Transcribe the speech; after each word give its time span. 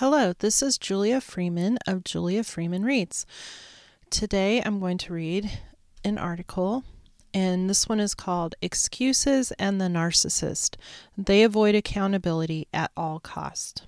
Hello, 0.00 0.32
this 0.38 0.62
is 0.62 0.78
Julia 0.78 1.20
Freeman 1.20 1.76
of 1.86 2.04
Julia 2.04 2.42
Freeman 2.42 2.86
Reads. 2.86 3.26
Today 4.08 4.62
I'm 4.64 4.80
going 4.80 4.96
to 4.96 5.12
read 5.12 5.58
an 6.02 6.16
article, 6.16 6.84
and 7.34 7.68
this 7.68 7.86
one 7.86 8.00
is 8.00 8.14
called 8.14 8.54
Excuses 8.62 9.52
and 9.58 9.78
the 9.78 9.88
Narcissist. 9.88 10.76
They 11.18 11.42
avoid 11.42 11.74
accountability 11.74 12.66
at 12.72 12.90
all 12.96 13.20
cost. 13.20 13.82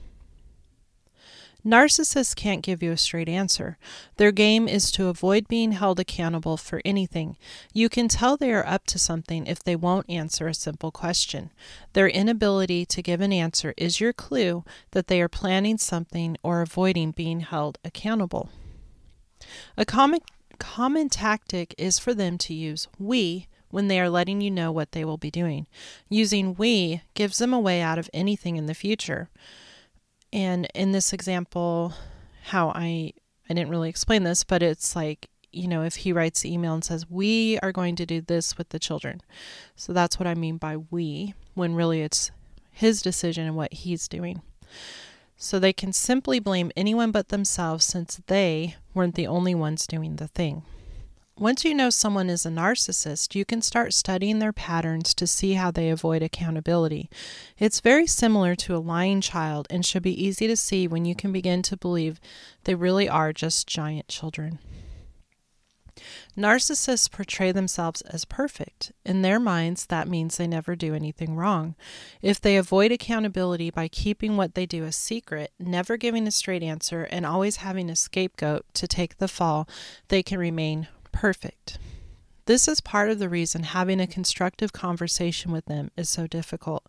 Narcissists 1.65 2.35
can't 2.35 2.63
give 2.63 2.83
you 2.83 2.91
a 2.91 2.97
straight 2.97 3.29
answer. 3.29 3.79
Their 4.17 4.33
game 4.33 4.67
is 4.67 4.91
to 4.93 5.07
avoid 5.07 5.47
being 5.47 5.73
held 5.73 6.01
accountable 6.01 6.57
for 6.57 6.83
anything. 6.85 7.37
You 7.73 7.89
can 7.89 8.09
tell 8.09 8.37
they 8.37 8.53
are 8.53 8.67
up 8.67 8.85
to 8.87 8.99
something 8.99 9.47
if 9.47 9.63
they 9.63 9.77
won't 9.77 10.11
answer 10.11 10.49
a 10.49 10.55
simple 10.55 10.91
question. 10.91 11.51
Their 11.93 12.09
inability 12.09 12.85
to 12.87 13.03
give 13.03 13.21
an 13.21 13.33
answer 13.33 13.75
is 13.77 14.01
your 14.01 14.13
clue 14.13 14.65
that 14.91 15.07
they 15.07 15.23
are 15.23 15.29
planning 15.29 15.79
something 15.79 16.37
or 16.43 16.63
avoiding 16.63 17.13
being 17.13 17.41
held 17.41 17.79
accountable. 17.85 18.51
A 19.77 19.85
common, 19.85 20.21
common 20.59 21.09
tactic 21.09 21.77
is 21.79 21.99
for 21.99 22.13
them 22.13 22.39
to 22.39 22.55
use 22.55 22.89
we 22.99 23.47
when 23.71 23.87
they 23.87 24.01
are 24.01 24.11
letting 24.11 24.41
you 24.41 24.51
know 24.51 24.73
what 24.73 24.93
they 24.93 25.05
will 25.05 25.17
be 25.17 25.31
doing. 25.31 25.67
Using 26.09 26.55
we 26.55 27.03
gives 27.15 27.39
them 27.39 27.55
a 27.55 27.61
way 27.61 27.81
out 27.81 27.99
of 27.99 28.11
anything 28.13 28.57
in 28.57 28.67
the 28.67 28.75
future. 28.75 29.31
And 30.33 30.67
in 30.75 30.93
this 30.93 31.13
example, 31.13 31.93
how 32.45 32.71
I 32.71 33.13
I 33.51 33.55
didn't 33.55 33.71
really 33.71 33.89
explain 33.89 34.23
this, 34.23 34.45
but 34.45 34.63
it's 34.63 34.97
like, 34.97 35.29
you 35.53 35.69
know, 35.69 35.83
if 35.83 35.97
he 35.97 36.13
writes 36.13 36.41
the 36.41 36.53
email 36.53 36.75
and 36.75 36.85
says, 36.85 37.09
We 37.11 37.59
are 37.59 37.73
going 37.73 37.97
to 37.97 38.07
do 38.07 38.21
this 38.21 38.57
with 38.57 38.71
the 38.71 38.79
children. 38.79 39.21
So 39.77 39.93
that's 39.93 40.19
what 40.19 40.27
I 40.27 40.35
mean 40.35 40.57
by 40.57 40.79
we, 40.79 41.35
when 41.55 41.75
really 41.75 42.01
it's 42.01 42.31
his 42.71 43.03
decision 43.03 43.47
and 43.47 43.57
what 43.57 43.73
he's 43.73 44.09
doing. 44.09 44.43
So 45.37 45.59
they 45.59 45.73
can 45.73 45.93
simply 45.93 46.39
blame 46.39 46.71
anyone 46.77 47.11
but 47.11 47.29
themselves 47.29 47.85
since 47.85 48.21
they 48.27 48.77
weren't 48.95 49.17
the 49.17 49.27
only 49.27 49.55
ones 49.55 49.87
doing 49.87 50.17
the 50.17 50.29
thing. 50.29 50.63
Once 51.39 51.65
you 51.65 51.75
know 51.75 51.89
someone 51.89 52.29
is 52.29 52.45
a 52.45 52.51
narcissist, 52.51 53.35
you 53.35 53.45
can 53.45 53.63
start 53.63 53.95
studying 53.95 54.39
their 54.39 54.53
patterns 54.53 55.15
to 55.15 55.27
see 55.27 55.55
how 55.55 55.71
they 55.71 55.89
avoid 55.89 56.23
accountability. 56.23 57.09
It's 57.59 57.81
very 57.81 58.07
similar 58.07 58.55
to 58.57 58.77
a 58.77 58.79
lying 58.79 59.23
child 59.23 59.67
and 59.71 59.85
should 59.85 60.03
be 60.03 60.25
easy 60.25 60.47
to 60.47 60.57
see 60.57 60.87
when 60.87 61.07
you 61.07 61.15
can 61.15 61.33
begin 61.33 61.63
to 61.63 61.77
believe 61.77 62.21
they 62.65 62.75
really 62.75 63.09
are 63.09 63.33
just 63.33 63.67
giant 63.67 64.09
children. 64.09 64.59
Narcissists 66.37 67.11
portray 67.11 67.51
themselves 67.51 68.03
as 68.03 68.25
perfect. 68.27 68.93
In 69.05 69.23
their 69.23 69.41
minds, 69.41 69.87
that 69.87 70.09
means 70.09 70.37
they 70.37 70.47
never 70.47 70.77
do 70.77 70.95
anything 70.95 71.35
wrong. 71.35 71.75
If 72.21 72.41
they 72.41 72.57
avoid 72.57 72.93
accountability 72.93 73.71
by 73.71 73.89
keeping 73.89 74.37
what 74.37 74.55
they 74.55 74.67
do 74.67 74.85
a 74.85 74.93
secret, 74.93 75.53
never 75.59 75.97
giving 75.97 76.27
a 76.27 76.31
straight 76.31 76.63
answer, 76.63 77.05
and 77.05 77.25
always 77.25 77.57
having 77.57 77.89
a 77.89 77.97
scapegoat 77.97 78.65
to 78.75 78.87
take 78.87 79.19
the 79.19 79.29
fall, 79.29 79.69
they 80.09 80.23
can 80.23 80.39
remain 80.39 80.89
perfect. 81.13 81.79
This 82.47 82.67
is 82.67 82.81
part 82.81 83.11
of 83.11 83.19
the 83.19 83.29
reason 83.29 83.63
having 83.63 84.01
a 84.01 84.07
constructive 84.07 84.73
conversation 84.73 85.53
with 85.53 85.67
them 85.67 85.91
is 85.97 86.09
so 86.09 86.27
difficult. 86.27 86.85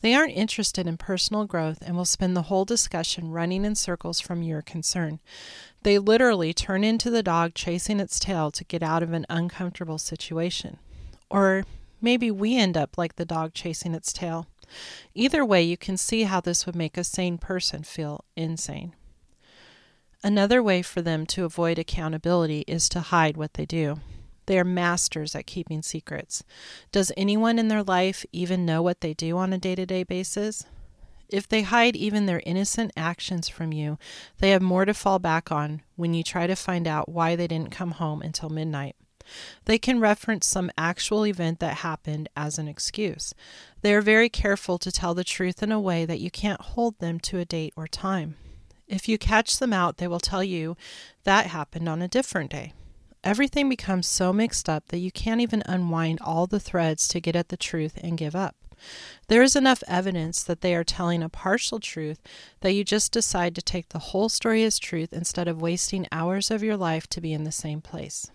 They 0.00 0.14
aren't 0.14 0.36
interested 0.36 0.86
in 0.86 0.96
personal 0.96 1.44
growth 1.46 1.78
and 1.84 1.96
will 1.96 2.04
spend 2.04 2.36
the 2.36 2.42
whole 2.42 2.64
discussion 2.64 3.32
running 3.32 3.64
in 3.64 3.74
circles 3.74 4.20
from 4.20 4.42
your 4.42 4.62
concern. 4.62 5.20
They 5.82 5.98
literally 5.98 6.52
turn 6.52 6.84
into 6.84 7.10
the 7.10 7.22
dog 7.22 7.54
chasing 7.54 7.98
its 7.98 8.20
tail 8.20 8.50
to 8.52 8.64
get 8.64 8.82
out 8.82 9.02
of 9.02 9.12
an 9.12 9.26
uncomfortable 9.28 9.98
situation. 9.98 10.78
Or 11.30 11.64
maybe 12.00 12.30
we 12.30 12.56
end 12.56 12.76
up 12.76 12.96
like 12.96 13.16
the 13.16 13.24
dog 13.24 13.54
chasing 13.54 13.94
its 13.94 14.12
tail. 14.12 14.46
Either 15.14 15.44
way, 15.44 15.62
you 15.62 15.76
can 15.76 15.96
see 15.96 16.24
how 16.24 16.40
this 16.40 16.66
would 16.66 16.76
make 16.76 16.96
a 16.96 17.04
sane 17.04 17.38
person 17.38 17.82
feel 17.82 18.24
insane. 18.36 18.94
Another 20.26 20.60
way 20.60 20.82
for 20.82 21.02
them 21.02 21.24
to 21.26 21.44
avoid 21.44 21.78
accountability 21.78 22.64
is 22.66 22.88
to 22.88 22.98
hide 22.98 23.36
what 23.36 23.54
they 23.54 23.64
do. 23.64 24.00
They 24.46 24.58
are 24.58 24.64
masters 24.64 25.36
at 25.36 25.46
keeping 25.46 25.82
secrets. 25.82 26.42
Does 26.90 27.12
anyone 27.16 27.60
in 27.60 27.68
their 27.68 27.84
life 27.84 28.26
even 28.32 28.66
know 28.66 28.82
what 28.82 29.02
they 29.02 29.14
do 29.14 29.38
on 29.38 29.52
a 29.52 29.58
day 29.58 29.76
to 29.76 29.86
day 29.86 30.02
basis? 30.02 30.66
If 31.28 31.46
they 31.46 31.62
hide 31.62 31.94
even 31.94 32.26
their 32.26 32.42
innocent 32.44 32.90
actions 32.96 33.48
from 33.48 33.72
you, 33.72 33.98
they 34.40 34.50
have 34.50 34.62
more 34.62 34.84
to 34.84 34.94
fall 34.94 35.20
back 35.20 35.52
on 35.52 35.82
when 35.94 36.12
you 36.12 36.24
try 36.24 36.48
to 36.48 36.56
find 36.56 36.88
out 36.88 37.08
why 37.08 37.36
they 37.36 37.46
didn't 37.46 37.70
come 37.70 37.92
home 37.92 38.20
until 38.20 38.48
midnight. 38.48 38.96
They 39.66 39.78
can 39.78 40.00
reference 40.00 40.44
some 40.44 40.72
actual 40.76 41.24
event 41.24 41.60
that 41.60 41.78
happened 41.78 42.28
as 42.36 42.58
an 42.58 42.66
excuse. 42.66 43.32
They 43.82 43.94
are 43.94 44.02
very 44.02 44.28
careful 44.28 44.76
to 44.78 44.90
tell 44.90 45.14
the 45.14 45.22
truth 45.22 45.62
in 45.62 45.70
a 45.70 45.80
way 45.80 46.04
that 46.04 46.18
you 46.18 46.32
can't 46.32 46.60
hold 46.60 46.98
them 46.98 47.20
to 47.20 47.38
a 47.38 47.44
date 47.44 47.74
or 47.76 47.86
time. 47.86 48.34
If 48.88 49.08
you 49.08 49.18
catch 49.18 49.58
them 49.58 49.72
out, 49.72 49.96
they 49.96 50.08
will 50.08 50.20
tell 50.20 50.44
you 50.44 50.76
that 51.24 51.46
happened 51.46 51.88
on 51.88 52.02
a 52.02 52.08
different 52.08 52.50
day. 52.50 52.72
Everything 53.24 53.68
becomes 53.68 54.06
so 54.06 54.32
mixed 54.32 54.68
up 54.68 54.88
that 54.88 54.98
you 54.98 55.10
can't 55.10 55.40
even 55.40 55.62
unwind 55.66 56.20
all 56.20 56.46
the 56.46 56.60
threads 56.60 57.08
to 57.08 57.20
get 57.20 57.34
at 57.34 57.48
the 57.48 57.56
truth 57.56 57.98
and 58.02 58.16
give 58.16 58.36
up. 58.36 58.54
There 59.28 59.42
is 59.42 59.56
enough 59.56 59.82
evidence 59.88 60.42
that 60.44 60.60
they 60.60 60.74
are 60.74 60.84
telling 60.84 61.22
a 61.22 61.28
partial 61.28 61.80
truth 61.80 62.20
that 62.60 62.72
you 62.72 62.84
just 62.84 63.10
decide 63.10 63.54
to 63.54 63.62
take 63.62 63.88
the 63.88 63.98
whole 63.98 64.28
story 64.28 64.62
as 64.62 64.78
truth 64.78 65.12
instead 65.12 65.48
of 65.48 65.60
wasting 65.60 66.06
hours 66.12 66.50
of 66.50 66.62
your 66.62 66.76
life 66.76 67.08
to 67.08 67.20
be 67.20 67.32
in 67.32 67.44
the 67.44 67.52
same 67.52 67.80
place. 67.80 68.30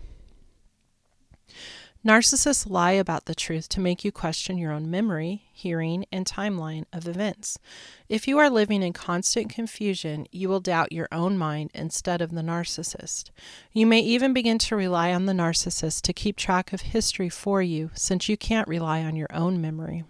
Narcissists 2.04 2.68
lie 2.68 2.92
about 2.92 3.26
the 3.26 3.34
truth 3.34 3.68
to 3.68 3.80
make 3.80 4.04
you 4.04 4.10
question 4.10 4.58
your 4.58 4.72
own 4.72 4.90
memory, 4.90 5.44
hearing, 5.52 6.04
and 6.10 6.26
timeline 6.26 6.84
of 6.92 7.06
events. 7.06 7.60
If 8.08 8.26
you 8.26 8.38
are 8.38 8.50
living 8.50 8.82
in 8.82 8.92
constant 8.92 9.50
confusion, 9.50 10.26
you 10.32 10.48
will 10.48 10.58
doubt 10.58 10.90
your 10.90 11.06
own 11.12 11.38
mind 11.38 11.70
instead 11.74 12.20
of 12.20 12.32
the 12.32 12.40
narcissist. 12.40 13.30
You 13.72 13.86
may 13.86 14.00
even 14.00 14.32
begin 14.32 14.58
to 14.58 14.74
rely 14.74 15.14
on 15.14 15.26
the 15.26 15.32
narcissist 15.32 16.02
to 16.02 16.12
keep 16.12 16.36
track 16.36 16.72
of 16.72 16.80
history 16.80 17.28
for 17.28 17.62
you, 17.62 17.92
since 17.94 18.28
you 18.28 18.36
can't 18.36 18.66
rely 18.66 19.04
on 19.04 19.14
your 19.14 19.32
own 19.32 19.60
memory. 19.60 20.02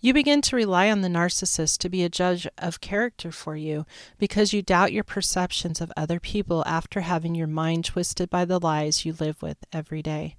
You 0.00 0.12
begin 0.12 0.42
to 0.42 0.56
rely 0.56 0.90
on 0.90 1.00
the 1.00 1.08
narcissist 1.08 1.78
to 1.78 1.88
be 1.88 2.02
a 2.02 2.08
judge 2.08 2.46
of 2.58 2.80
character 2.80 3.30
for 3.30 3.56
you 3.56 3.86
because 4.18 4.52
you 4.52 4.62
doubt 4.62 4.92
your 4.92 5.04
perceptions 5.04 5.80
of 5.80 5.92
other 5.96 6.18
people 6.18 6.64
after 6.66 7.02
having 7.02 7.34
your 7.34 7.46
mind 7.46 7.84
twisted 7.84 8.28
by 8.28 8.44
the 8.44 8.58
lies 8.58 9.04
you 9.04 9.12
live 9.12 9.42
with 9.42 9.58
every 9.72 10.02
day. 10.02 10.36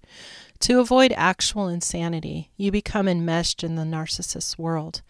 To 0.61 0.79
avoid 0.79 1.13
actual 1.15 1.67
insanity, 1.67 2.51
you 2.57 2.71
become 2.71 3.07
enmeshed 3.07 3.63
in 3.63 3.75
the 3.75 3.83
narcissist's 3.83 4.57
world. 4.57 5.01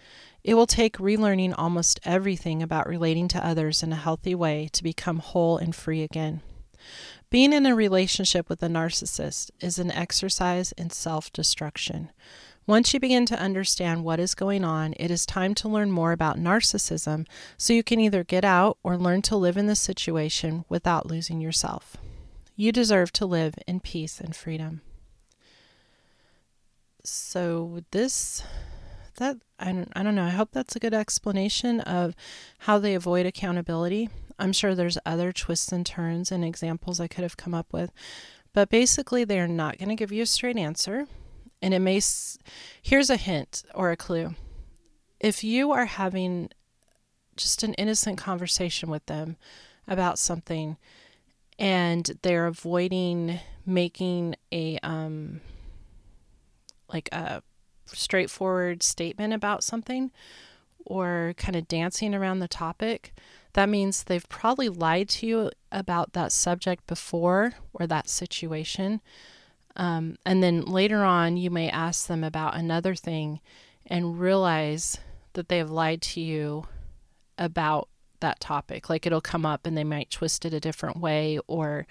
It 0.44 0.56
will 0.56 0.68
take 0.68 0.98
relearning 0.98 1.56
almost 1.58 2.00
everything 2.04 2.62
about 2.62 2.88
relating 2.88 3.28
to 3.30 3.46
others 3.46 3.82
in 3.82 3.94
a 3.94 3.98
healthy 3.98 4.36
way 4.36 4.70
to 4.74 4.84
become 4.84 5.20
whole 5.20 5.58
and 5.58 5.76
free 5.76 6.04
again. 6.04 6.42
Being 7.30 7.54
in 7.54 7.66
a 7.66 7.74
relationship 7.74 8.50
with 8.50 8.62
a 8.62 8.68
narcissist 8.68 9.50
is 9.60 9.80
an 9.80 9.90
exercise 9.90 10.72
in 10.74 10.92
self 10.92 11.34
destruction. 11.34 12.12
Once 12.66 12.94
you 12.94 13.00
begin 13.00 13.26
to 13.26 13.40
understand 13.40 14.06
what 14.06 14.22
is 14.22 14.34
going 14.34 14.64
on, 14.64 14.94
it 14.98 15.12
is 15.12 15.26
time 15.26 15.54
to 15.54 15.68
learn 15.68 15.92
more 15.92 16.14
about 16.14 16.40
narcissism 16.40 17.28
so 17.58 17.74
you 17.74 17.84
can 17.84 18.00
either 18.00 18.24
get 18.24 18.46
out 18.46 18.78
or 18.84 18.98
learn 18.98 19.22
to 19.22 19.36
live 19.36 19.58
in 19.58 19.68
the 19.68 19.76
situation 19.76 20.64
without 20.70 21.06
losing 21.06 21.42
yourself. 21.42 21.98
You 22.56 22.72
deserve 22.72 23.12
to 23.14 23.26
live 23.26 23.56
in 23.68 23.82
peace 23.82 24.22
and 24.22 24.34
freedom. 24.34 24.82
So, 27.04 27.82
this, 27.92 28.44
that, 29.18 29.38
I 29.60 29.74
don't, 29.74 29.92
I 29.94 30.04
don't 30.04 30.16
know, 30.16 30.24
I 30.24 30.30
hope 30.30 30.52
that's 30.54 30.78
a 30.78 30.80
good 30.80 30.94
explanation 30.94 31.82
of 31.82 32.16
how 32.60 32.80
they 32.80 32.96
avoid 32.96 33.26
accountability. 33.26 34.10
I'm 34.40 34.54
sure 34.54 34.74
there's 34.74 34.98
other 35.06 35.34
twists 35.34 35.74
and 35.74 35.86
turns 35.86 36.32
and 36.32 36.46
examples 36.46 37.02
I 37.02 37.08
could 37.08 37.24
have 37.24 37.36
come 37.36 37.54
up 37.54 37.74
with, 37.74 37.92
but 38.54 38.70
basically, 38.70 39.26
they 39.26 39.42
are 39.42 39.50
not 39.50 39.78
going 39.78 39.90
to 39.90 39.96
give 39.96 40.14
you 40.14 40.24
a 40.24 40.28
straight 40.28 40.58
answer 40.58 41.08
and 41.64 41.74
it 41.74 41.80
may 41.80 42.02
here's 42.82 43.10
a 43.10 43.16
hint 43.16 43.64
or 43.74 43.90
a 43.90 43.98
clue. 43.98 44.36
If 45.22 45.46
you 45.46 45.72
are 45.72 45.86
having 45.86 46.50
just 47.38 47.64
an 47.64 47.74
innocent 47.76 48.18
conversation 48.18 48.90
with 48.90 49.06
them 49.06 49.38
about 49.88 50.20
something 50.20 50.78
and 51.58 52.20
they're 52.22 52.48
avoiding 52.48 53.40
making 53.66 54.36
a 54.52 54.78
um 54.84 55.40
like 56.92 57.08
a 57.14 57.42
straightforward 57.86 58.84
statement 58.84 59.34
about 59.34 59.64
something 59.64 60.12
or 60.86 61.34
kind 61.38 61.56
of 61.56 61.68
dancing 61.68 62.14
around 62.14 62.40
the 62.40 62.48
topic 62.48 63.14
that 63.54 63.70
means 63.70 64.04
they've 64.04 64.28
probably 64.30 64.68
lied 64.68 65.08
to 65.08 65.26
you 65.26 65.52
about 65.72 66.14
that 66.14 66.32
subject 66.32 66.86
before 66.88 67.54
or 67.74 67.88
that 67.88 68.10
situation 68.10 69.00
um, 69.76 70.18
and 70.26 70.44
then 70.44 70.62
later 70.62 71.04
on, 71.04 71.38
you 71.38 71.50
may 71.50 71.70
ask 71.70 72.08
them 72.08 72.24
about 72.24 72.56
another 72.56 72.96
thing 72.96 73.40
and 73.86 74.20
realize 74.20 75.00
that 75.34 75.50
they 75.50 75.58
have 75.58 75.72
lied 75.72 76.02
to 76.02 76.22
you 76.22 76.66
about 77.38 77.90
that 78.20 78.40
topic. 78.40 78.90
Like 78.90 79.06
it'll 79.06 79.22
come 79.22 79.46
up 79.46 79.66
and 79.66 79.76
they 79.76 79.84
might 79.84 80.12
twist 80.12 80.46
it 80.46 80.54
a 80.54 80.60
different 80.60 80.98
way 80.98 81.40
or, 81.48 81.88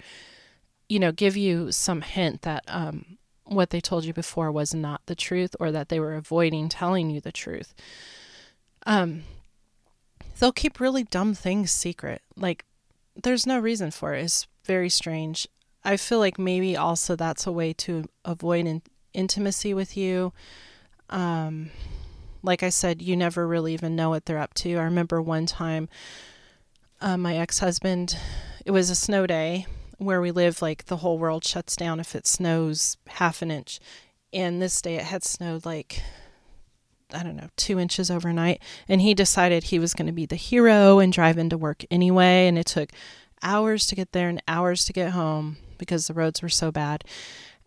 you 0.87 0.99
know, 0.99 1.11
give 1.11 1.35
you 1.35 1.71
some 1.71 2.01
hint 2.01 2.43
that 2.43 2.63
um, 2.67 3.17
what 3.43 3.69
they 3.69 3.81
told 3.81 4.05
you 4.05 4.13
before 4.13 4.51
was 4.51 4.73
not 4.73 5.01
the 5.05 5.15
truth 5.15 5.55
or 5.59 5.71
that 5.71 5.89
they 5.89 5.99
were 5.99 6.15
avoiding 6.15 6.69
telling 6.69 7.09
you 7.09 7.19
the 7.19 7.31
truth. 7.31 7.73
Um, 8.85 9.23
they'll 10.39 10.51
keep 10.51 10.79
really 10.79 11.03
dumb 11.03 11.33
things 11.33 11.71
secret. 11.71 12.21
Like 12.35 12.65
there's 13.21 13.45
no 13.45 13.59
reason 13.59 13.91
for 13.91 14.13
it. 14.13 14.23
It's 14.23 14.47
very 14.65 14.89
strange. 14.89 15.47
I 15.85 15.97
feel 15.97 16.19
like 16.19 16.39
maybe 16.39 16.77
also 16.77 17.15
that's 17.15 17.45
a 17.45 17.51
way 17.51 17.73
to 17.73 18.05
avoid 18.23 18.65
in- 18.65 18.81
intimacy 19.13 19.73
with 19.73 19.97
you. 19.97 20.33
Um, 21.09 21.71
like 22.41 22.63
I 22.63 22.69
said, 22.69 23.01
you 23.01 23.15
never 23.15 23.47
really 23.47 23.73
even 23.73 23.95
know 23.95 24.09
what 24.09 24.25
they're 24.25 24.37
up 24.37 24.53
to. 24.55 24.77
I 24.77 24.83
remember 24.83 25.21
one 25.21 25.45
time, 25.45 25.89
uh, 27.01 27.17
my 27.17 27.37
ex 27.37 27.59
husband, 27.59 28.17
it 28.65 28.71
was 28.71 28.89
a 28.89 28.95
snow 28.95 29.27
day 29.27 29.65
where 29.97 30.21
we 30.21 30.31
live, 30.31 30.61
like 30.61 30.85
the 30.85 30.97
whole 30.97 31.17
world 31.17 31.45
shuts 31.45 31.75
down 31.75 31.99
if 31.99 32.15
it 32.15 32.27
snows 32.27 32.97
half 33.07 33.41
an 33.41 33.51
inch. 33.51 33.79
And 34.31 34.61
this 34.61 34.81
day 34.81 34.95
it 34.95 35.03
had 35.03 35.23
snowed 35.23 35.65
like 35.65 36.01
I 37.13 37.21
don't 37.21 37.35
know, 37.35 37.49
two 37.57 37.79
inches 37.79 38.09
overnight. 38.09 38.61
And 38.87 38.99
he 38.99 39.13
decided 39.13 39.65
he 39.65 39.77
was 39.77 39.93
going 39.93 40.07
to 40.07 40.11
be 40.11 40.25
the 40.25 40.35
hero 40.35 40.97
and 40.97 41.13
drive 41.13 41.37
into 41.37 41.57
work 41.57 41.83
anyway. 41.91 42.47
And 42.47 42.57
it 42.57 42.65
took 42.65 42.89
hours 43.43 43.85
to 43.87 43.95
get 43.95 44.13
there 44.13 44.29
and 44.29 44.41
hours 44.47 44.85
to 44.85 44.93
get 44.93 45.11
home 45.11 45.57
because 45.83 46.07
the 46.07 46.13
roads 46.13 46.41
were 46.41 46.49
so 46.49 46.71
bad. 46.71 47.03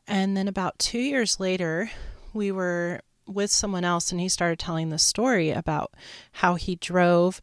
And 0.07 0.37
then 0.37 0.49
about 0.49 0.79
two 0.79 0.99
years 0.99 1.41
later, 1.41 1.91
we 2.33 2.53
were 2.53 3.01
with 3.27 3.51
someone 3.51 3.85
else 3.85 4.13
and 4.13 4.21
he 4.21 4.29
started 4.29 4.59
telling 4.59 4.91
the 4.91 4.99
story 4.99 5.51
about 5.51 5.93
how 6.33 6.55
he 6.55 6.77
drove 6.77 7.41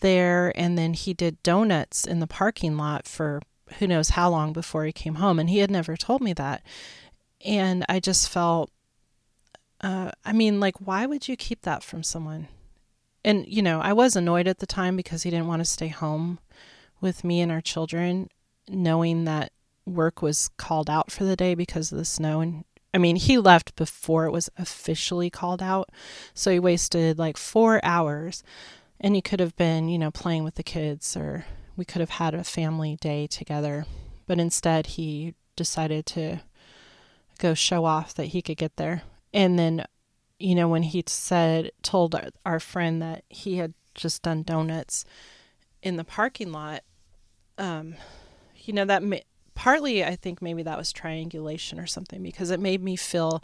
there 0.00 0.52
and 0.54 0.76
then 0.76 0.92
he 0.92 1.14
did 1.14 1.42
donuts 1.42 2.06
in 2.06 2.20
the 2.20 2.26
parking 2.26 2.76
lot 2.76 3.06
for 3.06 3.40
who 3.78 3.86
knows 3.86 4.10
how 4.10 4.28
long 4.28 4.52
before 4.52 4.84
he 4.84 4.92
came 4.92 5.16
home. 5.16 5.38
And 5.38 5.48
he 5.48 5.58
had 5.58 5.70
never 5.70 5.96
told 5.96 6.20
me 6.20 6.32
that. 6.34 6.62
And 7.44 7.84
I 7.88 8.00
just 8.00 8.28
felt 8.28 8.70
uh, 9.80 10.10
I 10.24 10.32
mean, 10.32 10.60
like, 10.60 10.76
why 10.78 11.06
would 11.06 11.28
you 11.28 11.36
keep 11.36 11.62
that 11.62 11.82
from 11.82 12.02
someone? 12.02 12.48
And, 13.24 13.46
you 13.46 13.62
know, 13.62 13.80
I 13.80 13.92
was 13.92 14.16
annoyed 14.16 14.48
at 14.48 14.58
the 14.58 14.66
time 14.66 14.96
because 14.96 15.22
he 15.22 15.30
didn't 15.30 15.48
want 15.48 15.60
to 15.60 15.64
stay 15.64 15.88
home 15.88 16.38
with 17.00 17.24
me 17.24 17.40
and 17.40 17.52
our 17.52 17.60
children, 17.60 18.28
knowing 18.68 19.24
that 19.24 19.52
work 19.86 20.20
was 20.20 20.50
called 20.56 20.90
out 20.90 21.10
for 21.10 21.24
the 21.24 21.36
day 21.36 21.54
because 21.54 21.92
of 21.92 21.98
the 21.98 22.04
snow. 22.04 22.40
And 22.40 22.64
I 22.92 22.98
mean, 22.98 23.16
he 23.16 23.38
left 23.38 23.76
before 23.76 24.26
it 24.26 24.32
was 24.32 24.50
officially 24.58 25.30
called 25.30 25.62
out. 25.62 25.90
So 26.34 26.50
he 26.50 26.58
wasted 26.58 27.18
like 27.18 27.36
four 27.36 27.80
hours. 27.84 28.42
And 28.98 29.14
he 29.14 29.20
could 29.20 29.40
have 29.40 29.56
been, 29.56 29.88
you 29.88 29.98
know, 29.98 30.10
playing 30.10 30.42
with 30.42 30.54
the 30.54 30.62
kids 30.62 31.16
or 31.16 31.44
we 31.76 31.84
could 31.84 32.00
have 32.00 32.10
had 32.10 32.34
a 32.34 32.44
family 32.44 32.96
day 33.00 33.26
together. 33.26 33.84
But 34.26 34.40
instead, 34.40 34.86
he 34.86 35.34
decided 35.54 36.06
to 36.06 36.40
go 37.38 37.52
show 37.52 37.84
off 37.84 38.14
that 38.14 38.26
he 38.26 38.40
could 38.40 38.56
get 38.56 38.76
there 38.76 39.02
and 39.36 39.58
then, 39.58 39.84
you 40.38 40.54
know, 40.54 40.66
when 40.66 40.82
he 40.82 41.04
said, 41.06 41.70
told 41.82 42.14
our, 42.14 42.28
our 42.46 42.58
friend 42.58 43.02
that 43.02 43.24
he 43.28 43.58
had 43.58 43.74
just 43.94 44.22
done 44.22 44.42
donuts 44.42 45.04
in 45.82 45.96
the 45.96 46.04
parking 46.04 46.52
lot, 46.52 46.82
um, 47.58 47.96
you 48.56 48.72
know, 48.72 48.86
that 48.86 49.02
partly 49.56 50.04
I 50.04 50.14
think 50.14 50.40
maybe 50.40 50.62
that 50.62 50.78
was 50.78 50.92
triangulation 50.92 51.80
or 51.80 51.86
something 51.86 52.22
because 52.22 52.50
it 52.50 52.60
made 52.60 52.84
me 52.84 52.94
feel 52.94 53.42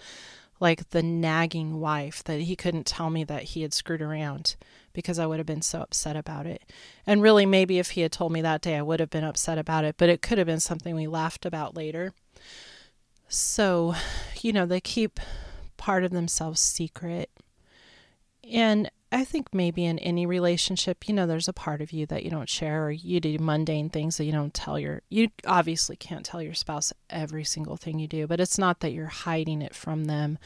like 0.61 0.91
the 0.91 1.03
nagging 1.03 1.81
wife 1.81 2.23
that 2.23 2.43
he 2.43 2.55
couldn't 2.55 2.87
tell 2.87 3.11
me 3.11 3.25
that 3.25 3.43
he 3.43 3.63
had 3.63 3.75
screwed 3.75 4.01
around 4.01 4.55
because 4.93 5.19
I 5.19 5.27
would 5.27 5.39
have 5.41 5.47
been 5.47 5.63
so 5.63 5.81
upset 5.81 6.15
about 6.15 6.47
it. 6.47 6.63
And 7.05 7.21
really, 7.21 7.45
maybe 7.47 7.81
if 7.81 7.91
he 7.91 8.03
had 8.03 8.13
told 8.13 8.31
me 8.31 8.43
that 8.43 8.61
day, 8.61 8.77
I 8.77 8.83
would 8.83 9.01
have 9.01 9.11
been 9.11 9.25
upset 9.25 9.59
about 9.59 9.85
it, 9.85 9.97
but 9.99 10.09
it 10.09 10.23
could 10.23 10.39
have 10.39 10.47
been 10.47 10.61
something 10.61 10.95
we 10.95 11.09
laughed 11.09 11.45
about 11.45 11.77
later. 11.77 12.13
So, 13.27 13.97
you 14.41 14.53
know, 14.53 14.65
they 14.65 14.81
keep 14.81 15.19
part 15.77 16.05
of 16.05 16.13
themselves 16.13 16.61
secret. 16.61 17.29
And 18.49 18.89
I 19.13 19.25
think 19.25 19.53
maybe 19.53 19.85
in 19.85 19.99
any 19.99 20.25
relationship, 20.25 21.07
you 21.07 21.15
know, 21.15 21.27
there's 21.27 21.49
a 21.49 21.53
part 21.53 21.83
of 21.83 21.93
you 21.93 22.07
that 22.07 22.25
you 22.25 22.31
don't 22.31 22.49
share, 22.49 22.87
or 22.87 22.91
you 22.91 23.21
do 23.21 23.37
mundane 23.39 23.91
things 23.91 24.17
that 24.17 24.25
you 24.25 24.33
don't 24.33 24.55
tell 24.55 24.79
your. 24.79 25.03
You 25.11 25.29
obviously 25.47 25.97
can't 25.97 26.25
tell 26.25 26.41
your 26.41 26.55
spouse 26.55 26.93
every 27.11 27.45
single 27.45 27.77
thing 27.77 27.99
you 27.99 28.09
do, 28.09 28.27
but 28.27 28.41
it's 28.41 28.59
not 28.59 28.81
that 28.81 28.93
you're 28.93 29.07
hiding 29.07 29.61
it 29.61 29.75
from 29.75 30.07
them. 30.07 30.39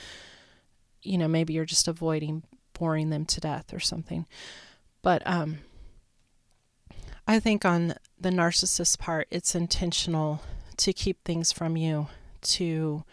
You 1.02 1.16
know, 1.16 1.28
maybe 1.28 1.54
you're 1.54 1.64
just 1.64 1.86
avoiding 1.86 2.42
boring 2.72 3.10
them 3.10 3.24
to 3.26 3.40
death 3.40 3.72
or 3.72 3.80
something. 3.80 4.26
But 5.00 5.22
um, 5.24 5.58
I 7.28 7.38
think 7.38 7.64
on 7.64 7.94
the 8.20 8.30
narcissist 8.30 8.98
part, 8.98 9.28
it's 9.30 9.54
intentional 9.54 10.42
to 10.78 10.92
keep 10.92 11.22
things 11.24 11.52
from 11.52 11.76
you, 11.76 12.08
to 12.42 13.04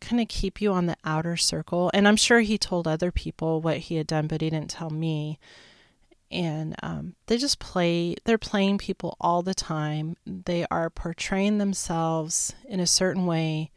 kind 0.00 0.20
of 0.20 0.28
keep 0.28 0.60
you 0.60 0.72
on 0.72 0.86
the 0.86 0.96
outer 1.04 1.36
circle. 1.36 1.90
And 1.94 2.06
I'm 2.06 2.16
sure 2.16 2.40
he 2.40 2.58
told 2.58 2.86
other 2.86 3.10
people 3.10 3.60
what 3.60 3.78
he 3.78 3.96
had 3.96 4.06
done, 4.06 4.26
but 4.26 4.40
he 4.40 4.50
didn't 4.50 4.70
tell 4.70 4.90
me. 4.90 5.38
And 6.30 6.74
um, 6.82 7.14
they 7.26 7.38
just 7.38 7.58
play, 7.58 8.16
they're 8.24 8.38
playing 8.38 8.78
people 8.78 9.16
all 9.20 9.42
the 9.42 9.54
time. 9.54 10.16
They 10.26 10.66
are 10.70 10.90
portraying 10.90 11.58
themselves 11.58 12.54
in 12.68 12.80
a 12.80 12.86
certain 12.86 13.26
way. 13.26 13.70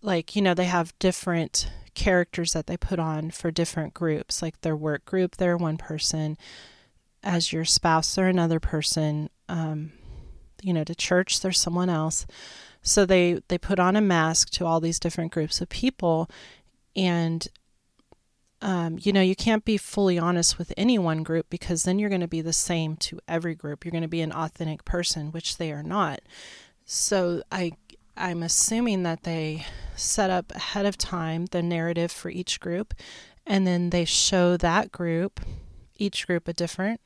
Like, 0.00 0.34
you 0.34 0.42
know, 0.42 0.54
they 0.54 0.64
have 0.64 0.98
different 0.98 1.70
characters 1.94 2.52
that 2.54 2.66
they 2.66 2.76
put 2.76 2.98
on 2.98 3.30
for 3.30 3.50
different 3.50 3.94
groups. 3.94 4.42
Like 4.42 4.60
their 4.62 4.76
work 4.76 5.04
group, 5.04 5.36
they're 5.36 5.56
one 5.56 5.76
person. 5.76 6.36
As 7.22 7.52
your 7.52 7.64
spouse, 7.64 8.14
they're 8.14 8.26
another 8.26 8.58
person. 8.58 9.30
Um, 9.48 9.92
you 10.60 10.72
know, 10.72 10.84
to 10.84 10.94
church, 10.94 11.40
there's 11.40 11.60
someone 11.60 11.88
else. 11.88 12.26
So 12.82 13.06
they 13.06 13.40
they 13.48 13.58
put 13.58 13.78
on 13.78 13.96
a 13.96 14.00
mask 14.00 14.50
to 14.50 14.66
all 14.66 14.80
these 14.80 14.98
different 14.98 15.32
groups 15.32 15.60
of 15.60 15.68
people, 15.68 16.28
and 16.96 17.46
um, 18.60 18.98
you 19.00 19.12
know 19.12 19.20
you 19.20 19.36
can't 19.36 19.64
be 19.64 19.76
fully 19.76 20.18
honest 20.18 20.58
with 20.58 20.72
any 20.76 20.98
one 20.98 21.22
group 21.22 21.46
because 21.48 21.84
then 21.84 21.98
you're 21.98 22.08
going 22.08 22.20
to 22.20 22.28
be 22.28 22.40
the 22.40 22.52
same 22.52 22.96
to 22.96 23.20
every 23.28 23.54
group. 23.54 23.84
You're 23.84 23.92
going 23.92 24.02
to 24.02 24.08
be 24.08 24.20
an 24.20 24.32
authentic 24.32 24.84
person, 24.84 25.30
which 25.30 25.58
they 25.58 25.70
are 25.70 25.82
not. 25.82 26.20
So 26.84 27.42
I 27.52 27.72
I'm 28.16 28.42
assuming 28.42 29.04
that 29.04 29.22
they 29.22 29.64
set 29.94 30.30
up 30.30 30.52
ahead 30.52 30.84
of 30.84 30.98
time 30.98 31.46
the 31.46 31.62
narrative 31.62 32.10
for 32.10 32.30
each 32.30 32.58
group, 32.58 32.94
and 33.46 33.64
then 33.64 33.90
they 33.90 34.04
show 34.04 34.56
that 34.56 34.90
group, 34.90 35.40
each 35.98 36.26
group 36.26 36.48
a 36.48 36.52
different 36.52 37.00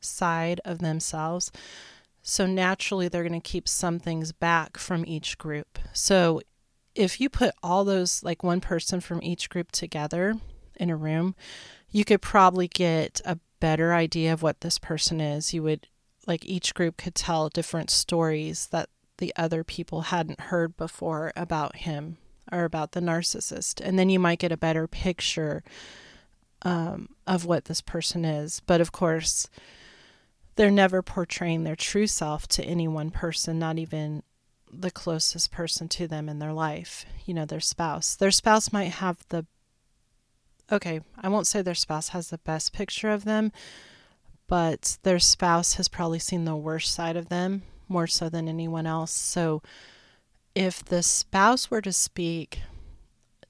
side 0.00 0.60
of 0.64 0.78
themselves 0.78 1.50
so 2.30 2.46
naturally, 2.46 3.08
they're 3.08 3.26
going 3.26 3.32
to 3.32 3.40
keep 3.40 3.66
some 3.66 3.98
things 3.98 4.30
back 4.30 4.76
from 4.76 5.04
each 5.04 5.36
group. 5.36 5.80
So 5.92 6.40
if 6.94 7.20
you 7.20 7.28
put 7.28 7.52
all 7.60 7.84
those, 7.84 8.22
like 8.22 8.44
one 8.44 8.60
person 8.60 9.00
from 9.00 9.20
each 9.20 9.50
group 9.50 9.72
together 9.72 10.36
in 10.76 10.90
a 10.90 10.96
room, 10.96 11.34
you 11.90 12.04
could 12.04 12.22
probably 12.22 12.68
get 12.68 13.20
a 13.24 13.40
better 13.58 13.92
idea 13.92 14.32
of 14.32 14.44
what 14.44 14.60
this 14.60 14.78
person 14.78 15.20
is. 15.20 15.52
You 15.52 15.64
would, 15.64 15.88
like, 16.24 16.44
each 16.44 16.72
group 16.72 16.96
could 16.98 17.16
tell 17.16 17.48
different 17.48 17.90
stories 17.90 18.68
that 18.68 18.90
the 19.18 19.32
other 19.34 19.64
people 19.64 20.02
hadn't 20.02 20.40
heard 20.40 20.76
before 20.76 21.32
about 21.34 21.78
him 21.78 22.16
or 22.52 22.62
about 22.62 22.92
the 22.92 23.00
narcissist. 23.00 23.84
And 23.84 23.98
then 23.98 24.08
you 24.08 24.20
might 24.20 24.38
get 24.38 24.52
a 24.52 24.56
better 24.56 24.86
picture 24.86 25.64
um, 26.62 27.08
of 27.26 27.44
what 27.44 27.64
this 27.64 27.80
person 27.80 28.24
is. 28.24 28.62
But 28.64 28.80
of 28.80 28.92
course, 28.92 29.48
they're 30.56 30.70
never 30.70 31.02
portraying 31.02 31.64
their 31.64 31.76
true 31.76 32.06
self 32.06 32.46
to 32.48 32.64
any 32.64 32.88
one 32.88 33.10
person, 33.10 33.58
not 33.58 33.78
even 33.78 34.22
the 34.72 34.90
closest 34.90 35.50
person 35.50 35.88
to 35.88 36.06
them 36.06 36.28
in 36.28 36.38
their 36.38 36.52
life, 36.52 37.04
you 37.24 37.34
know, 37.34 37.44
their 37.44 37.60
spouse. 37.60 38.14
Their 38.14 38.30
spouse 38.30 38.72
might 38.72 38.92
have 38.92 39.18
the, 39.28 39.46
okay, 40.70 41.00
I 41.20 41.28
won't 41.28 41.46
say 41.46 41.62
their 41.62 41.74
spouse 41.74 42.10
has 42.10 42.28
the 42.28 42.38
best 42.38 42.72
picture 42.72 43.10
of 43.10 43.24
them, 43.24 43.52
but 44.46 44.98
their 45.02 45.18
spouse 45.18 45.74
has 45.74 45.88
probably 45.88 46.18
seen 46.18 46.44
the 46.44 46.56
worst 46.56 46.92
side 46.92 47.16
of 47.16 47.28
them 47.28 47.62
more 47.88 48.06
so 48.06 48.28
than 48.28 48.48
anyone 48.48 48.86
else. 48.86 49.12
So 49.12 49.62
if 50.54 50.84
the 50.84 51.02
spouse 51.02 51.70
were 51.70 51.82
to 51.82 51.92
speak 51.92 52.60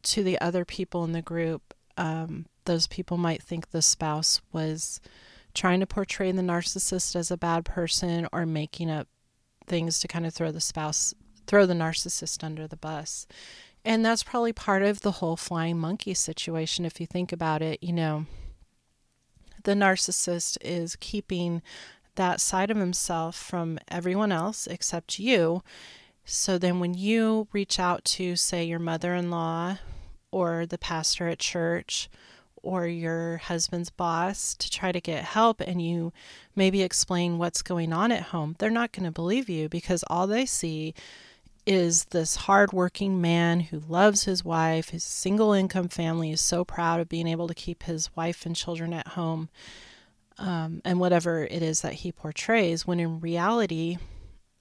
to 0.02 0.22
the 0.22 0.40
other 0.40 0.64
people 0.64 1.04
in 1.04 1.12
the 1.12 1.22
group, 1.22 1.74
um, 1.96 2.46
those 2.64 2.86
people 2.86 3.16
might 3.16 3.42
think 3.42 3.70
the 3.70 3.82
spouse 3.82 4.40
was 4.52 5.00
trying 5.60 5.80
to 5.80 5.86
portray 5.86 6.32
the 6.32 6.40
narcissist 6.40 7.14
as 7.14 7.30
a 7.30 7.36
bad 7.36 7.66
person 7.66 8.26
or 8.32 8.46
making 8.46 8.90
up 8.90 9.06
things 9.66 10.00
to 10.00 10.08
kind 10.08 10.24
of 10.24 10.32
throw 10.32 10.50
the 10.50 10.58
spouse 10.58 11.14
throw 11.46 11.66
the 11.66 11.74
narcissist 11.74 12.42
under 12.42 12.66
the 12.66 12.78
bus. 12.78 13.26
And 13.84 14.02
that's 14.02 14.22
probably 14.22 14.54
part 14.54 14.82
of 14.82 15.02
the 15.02 15.10
whole 15.10 15.36
flying 15.36 15.78
monkey 15.78 16.14
situation 16.14 16.86
if 16.86 16.98
you 16.98 17.06
think 17.06 17.30
about 17.30 17.60
it, 17.60 17.82
you 17.82 17.92
know. 17.92 18.24
The 19.64 19.74
narcissist 19.74 20.56
is 20.62 20.96
keeping 20.96 21.60
that 22.14 22.40
side 22.40 22.70
of 22.70 22.78
himself 22.78 23.36
from 23.36 23.78
everyone 23.88 24.32
else 24.32 24.66
except 24.66 25.18
you. 25.18 25.62
So 26.24 26.56
then 26.56 26.80
when 26.80 26.94
you 26.94 27.48
reach 27.52 27.78
out 27.78 28.04
to 28.16 28.34
say 28.34 28.64
your 28.64 28.78
mother-in-law 28.78 29.76
or 30.30 30.64
the 30.64 30.78
pastor 30.78 31.28
at 31.28 31.38
church 31.38 32.08
or 32.62 32.86
your 32.86 33.38
husband's 33.38 33.90
boss 33.90 34.54
to 34.54 34.70
try 34.70 34.92
to 34.92 35.00
get 35.00 35.24
help 35.24 35.60
and 35.60 35.80
you 35.82 36.12
maybe 36.54 36.82
explain 36.82 37.38
what's 37.38 37.62
going 37.62 37.92
on 37.92 38.12
at 38.12 38.24
home, 38.24 38.56
they're 38.58 38.70
not 38.70 38.92
going 38.92 39.04
to 39.04 39.10
believe 39.10 39.48
you 39.48 39.68
because 39.68 40.04
all 40.08 40.26
they 40.26 40.46
see 40.46 40.94
is 41.66 42.06
this 42.06 42.36
hardworking 42.36 43.20
man 43.20 43.60
who 43.60 43.80
loves 43.88 44.24
his 44.24 44.44
wife, 44.44 44.88
his 44.88 45.04
single 45.04 45.52
income 45.52 45.88
family 45.88 46.32
is 46.32 46.40
so 46.40 46.64
proud 46.64 47.00
of 47.00 47.08
being 47.08 47.26
able 47.28 47.46
to 47.46 47.54
keep 47.54 47.82
his 47.84 48.14
wife 48.16 48.46
and 48.46 48.56
children 48.56 48.92
at 48.92 49.08
home. 49.08 49.48
um, 50.38 50.80
and 50.84 50.98
whatever 50.98 51.44
it 51.44 51.62
is 51.62 51.82
that 51.82 51.92
he 51.92 52.10
portrays, 52.10 52.86
when 52.86 52.98
in 52.98 53.20
reality, 53.20 53.98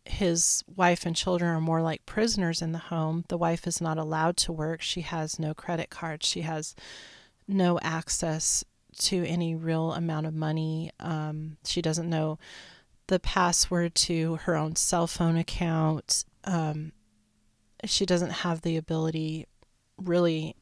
his 0.05 0.63
wife 0.75 1.05
and 1.05 1.15
children 1.15 1.49
are 1.49 1.61
more 1.61 1.81
like 1.81 2.05
prisoners 2.05 2.61
in 2.61 2.73
the 2.73 2.79
home. 2.79 3.23
The 3.29 3.37
wife 3.37 3.65
is 3.65 3.79
not 3.79 3.97
allowed 3.97 4.35
to 4.37 4.51
work. 4.51 4.81
She 4.81 5.01
has 5.01 5.39
no 5.39 5.53
credit 5.53 5.89
card. 5.89 6.23
She 6.23 6.41
has 6.41 6.75
no 7.49 7.79
access 7.81 8.63
to 8.99 9.25
any 9.25 9.55
real 9.55 9.93
amount 9.93 10.27
of 10.27 10.33
money. 10.33 10.91
Um, 10.99 11.57
she 11.65 11.81
doesn't 11.81 12.09
know 12.09 12.37
the 13.07 13.19
password 13.19 13.95
to 13.95 14.35
her 14.43 14.55
own 14.55 14.75
cell 14.75 15.07
phone 15.07 15.35
account. 15.35 16.25
Um, 16.43 16.91
she 17.85 18.05
doesn't 18.05 18.29
have 18.29 18.61
the 18.61 18.77
ability 18.77 19.47
really 19.97 20.55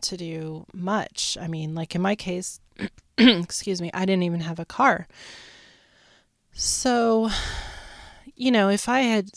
to 0.00 0.16
do 0.16 0.66
much. 0.72 1.36
I 1.40 1.48
mean, 1.48 1.74
like 1.74 1.94
in 1.94 2.02
my 2.02 2.14
case, 2.14 2.60
excuse 3.18 3.80
me, 3.80 3.90
I 3.92 4.04
didn't 4.04 4.22
even 4.22 4.40
have 4.40 4.58
a 4.58 4.64
car. 4.64 5.08
So, 6.52 7.30
you 8.34 8.50
know, 8.50 8.68
if 8.68 8.88
I 8.88 9.00
had, 9.00 9.30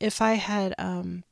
if 0.00 0.20
I 0.20 0.34
had, 0.34 0.74
um, 0.78 1.24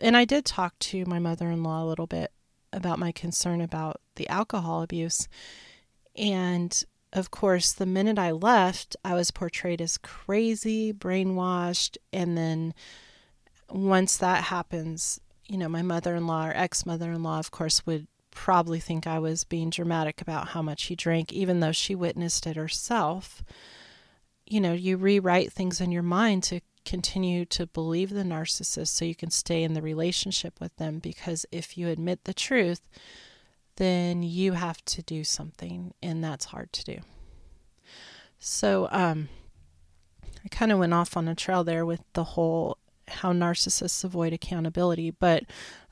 and 0.00 0.16
I 0.16 0.24
did 0.24 0.44
talk 0.44 0.78
to 0.80 1.04
my 1.06 1.18
mother 1.18 1.48
in 1.50 1.62
law 1.62 1.82
a 1.82 1.86
little 1.86 2.06
bit 2.06 2.32
about 2.72 2.98
my 2.98 3.12
concern 3.12 3.60
about 3.60 4.00
the 4.16 4.28
alcohol 4.28 4.82
abuse. 4.82 5.28
And 6.16 6.84
of 7.12 7.30
course, 7.30 7.72
the 7.72 7.86
minute 7.86 8.18
I 8.18 8.30
left, 8.30 8.96
I 9.04 9.14
was 9.14 9.30
portrayed 9.30 9.80
as 9.82 9.98
crazy, 9.98 10.92
brainwashed. 10.92 11.98
And 12.12 12.36
then 12.36 12.74
once 13.68 14.16
that 14.16 14.44
happens, 14.44 15.20
you 15.46 15.58
know, 15.58 15.68
my 15.68 15.82
mother 15.82 16.14
in 16.14 16.26
law 16.26 16.46
or 16.46 16.52
ex 16.54 16.86
mother 16.86 17.12
in 17.12 17.22
law, 17.22 17.38
of 17.38 17.50
course, 17.50 17.84
would 17.86 18.06
probably 18.30 18.80
think 18.80 19.06
I 19.06 19.18
was 19.18 19.44
being 19.44 19.68
dramatic 19.68 20.22
about 20.22 20.48
how 20.48 20.62
much 20.62 20.84
he 20.84 20.96
drank, 20.96 21.32
even 21.32 21.60
though 21.60 21.72
she 21.72 21.94
witnessed 21.94 22.46
it 22.46 22.56
herself. 22.56 23.44
You 24.46 24.60
know, 24.60 24.72
you 24.72 24.96
rewrite 24.96 25.52
things 25.52 25.80
in 25.80 25.92
your 25.92 26.02
mind 26.02 26.42
to 26.44 26.60
continue 26.84 27.44
to 27.46 27.66
believe 27.66 28.10
the 28.10 28.22
narcissist 28.22 28.88
so 28.88 29.04
you 29.04 29.14
can 29.14 29.30
stay 29.30 29.62
in 29.62 29.74
the 29.74 29.82
relationship 29.82 30.60
with 30.60 30.74
them 30.76 30.98
because 30.98 31.46
if 31.52 31.76
you 31.78 31.88
admit 31.88 32.24
the 32.24 32.34
truth, 32.34 32.80
then 33.76 34.22
you 34.22 34.52
have 34.52 34.84
to 34.84 35.02
do 35.02 35.24
something, 35.24 35.94
and 36.02 36.22
that's 36.22 36.46
hard 36.46 36.72
to 36.72 36.84
do. 36.84 36.98
So, 38.38 38.88
um, 38.90 39.28
I 40.44 40.48
kind 40.48 40.72
of 40.72 40.78
went 40.78 40.94
off 40.94 41.16
on 41.16 41.28
a 41.28 41.34
trail 41.34 41.64
there 41.64 41.86
with 41.86 42.02
the 42.12 42.24
whole 42.24 42.78
how 43.08 43.32
narcissists 43.32 44.04
avoid 44.04 44.32
accountability, 44.32 45.10
but 45.10 45.44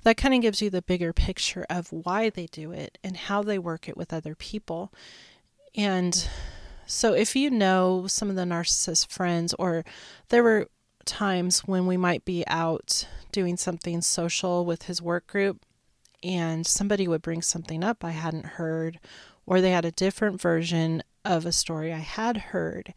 that 0.02 0.16
kind 0.16 0.35
of 0.35 0.40
gives 0.40 0.62
you 0.62 0.70
the 0.70 0.82
bigger 0.82 1.12
picture 1.12 1.66
of 1.68 1.92
why 1.92 2.30
they 2.30 2.47
do 2.47 2.73
it 2.73 2.99
and 3.04 3.16
how 3.16 3.42
they 3.42 3.59
work 3.59 3.88
it 3.88 3.97
with 3.97 4.12
other 4.12 4.35
people. 4.35 4.92
And 5.75 6.28
so, 6.87 7.12
if 7.14 7.37
you 7.37 7.50
know 7.50 8.06
some 8.06 8.30
of 8.30 8.37
the 8.37 8.42
narcissist 8.42 9.11
friends, 9.11 9.54
or 9.59 9.85
there 10.28 10.42
were 10.42 10.68
times 11.11 11.61
when 11.61 11.87
we 11.87 11.97
might 11.97 12.25
be 12.25 12.45
out 12.47 13.07
doing 13.33 13.57
something 13.57 14.00
social 14.00 14.64
with 14.64 14.85
his 14.85 15.02
work 15.02 15.26
group 15.26 15.64
and 16.23 16.67
somebody 16.67 17.09
would 17.09 17.21
bring 17.21 17.43
something 17.43 17.83
up 17.83 18.05
I 18.05 18.12
hadn't 18.12 18.47
heard 18.47 19.00
or 19.45 19.61
they 19.61 19.73
had 19.73 19.85
a 19.85 19.90
different 19.90 20.40
version 20.40 21.02
of 21.25 21.45
a 21.45 21.52
story 21.52 21.93
I 21.93 21.99
had 21.99 22.37
heard. 22.37 22.95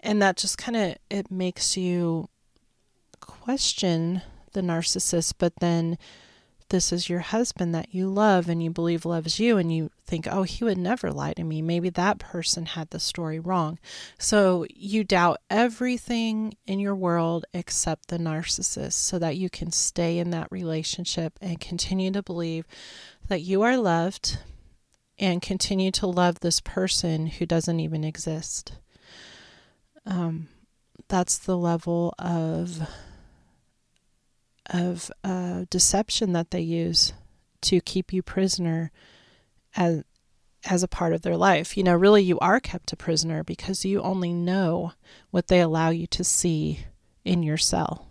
And 0.00 0.22
that 0.22 0.38
just 0.38 0.56
kind 0.56 0.76
of 0.76 0.96
it 1.10 1.30
makes 1.30 1.76
you 1.76 2.28
question 3.20 4.22
the 4.52 4.62
narcissist 4.62 5.34
but 5.38 5.52
then 5.60 5.98
this 6.70 6.92
is 6.92 7.08
your 7.08 7.20
husband 7.20 7.74
that 7.74 7.94
you 7.94 8.08
love 8.08 8.48
and 8.48 8.62
you 8.62 8.70
believe 8.70 9.04
loves 9.04 9.38
you 9.38 9.58
and 9.58 9.74
you 9.74 9.90
think 10.06 10.26
oh 10.30 10.44
he 10.44 10.64
would 10.64 10.78
never 10.78 11.12
lie 11.12 11.32
to 11.34 11.44
me. 11.44 11.60
Maybe 11.60 11.90
that 11.90 12.18
person 12.18 12.66
had 12.66 12.90
the 12.90 12.98
story 12.98 13.38
wrong. 13.38 13.78
So 14.18 14.64
you 14.74 15.04
doubt 15.04 15.38
everything 15.50 16.54
in 16.66 16.80
your 16.80 16.94
world 16.94 17.44
except 17.52 18.08
the 18.08 18.18
narcissist 18.18 18.94
so 18.94 19.18
that 19.18 19.36
you 19.36 19.50
can 19.50 19.70
stay 19.70 20.18
in 20.18 20.30
that 20.30 20.48
relationship 20.50 21.38
and 21.40 21.60
continue 21.60 22.10
to 22.12 22.22
believe 22.22 22.66
that 23.28 23.42
you 23.42 23.62
are 23.62 23.76
loved 23.76 24.38
and 25.18 25.42
continue 25.42 25.90
to 25.92 26.06
love 26.06 26.40
this 26.40 26.60
person 26.60 27.26
who 27.26 27.46
doesn't 27.46 27.78
even 27.78 28.04
exist. 28.04 28.72
Um, 30.06 30.48
that's 31.08 31.36
the 31.36 31.58
level 31.58 32.14
of 32.18 32.88
of 34.70 35.10
uh, 35.24 35.64
deception 35.68 36.32
that 36.32 36.50
they 36.50 36.60
use 36.60 37.12
to 37.62 37.80
keep 37.80 38.12
you 38.12 38.22
prisoner 38.22 38.90
as 39.76 40.04
as 40.64 40.82
a 40.82 40.88
part 40.88 41.14
of 41.14 41.22
their 41.22 41.36
life. 41.36 41.76
You 41.76 41.82
know, 41.82 41.94
really 41.94 42.22
you 42.22 42.38
are 42.40 42.60
kept 42.60 42.92
a 42.92 42.96
prisoner 42.96 43.42
because 43.42 43.84
you 43.84 44.02
only 44.02 44.32
know 44.32 44.92
what 45.30 45.48
they 45.48 45.60
allow 45.60 45.88
you 45.88 46.06
to 46.08 46.22
see 46.22 46.84
in 47.24 47.42
your 47.42 47.56
cell. 47.56 48.08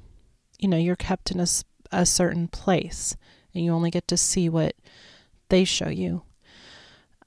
You 0.58 0.68
know, 0.68 0.78
you're 0.78 0.96
kept 0.96 1.32
in 1.32 1.40
a, 1.40 1.48
a 1.92 2.06
certain 2.06 2.48
place 2.48 3.16
and 3.54 3.64
you 3.64 3.72
only 3.72 3.92
get 3.92 4.08
to 4.08 4.18
see 4.18 4.50
what 4.50 4.76
they 5.50 5.64
show 5.64 5.90
you. 5.90 6.24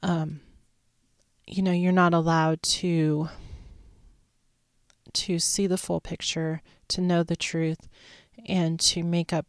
Um, 0.02 0.40
you 1.46 1.62
know, 1.62 1.72
you're 1.72 1.92
not 1.92 2.14
allowed 2.14 2.62
to 2.62 3.28
to 5.12 5.38
see 5.38 5.66
the 5.66 5.76
full 5.76 6.00
picture, 6.00 6.62
to 6.88 7.00
know 7.00 7.22
the 7.22 7.36
truth, 7.36 7.88
and 8.46 8.78
to 8.80 9.02
make 9.02 9.32
up 9.32 9.46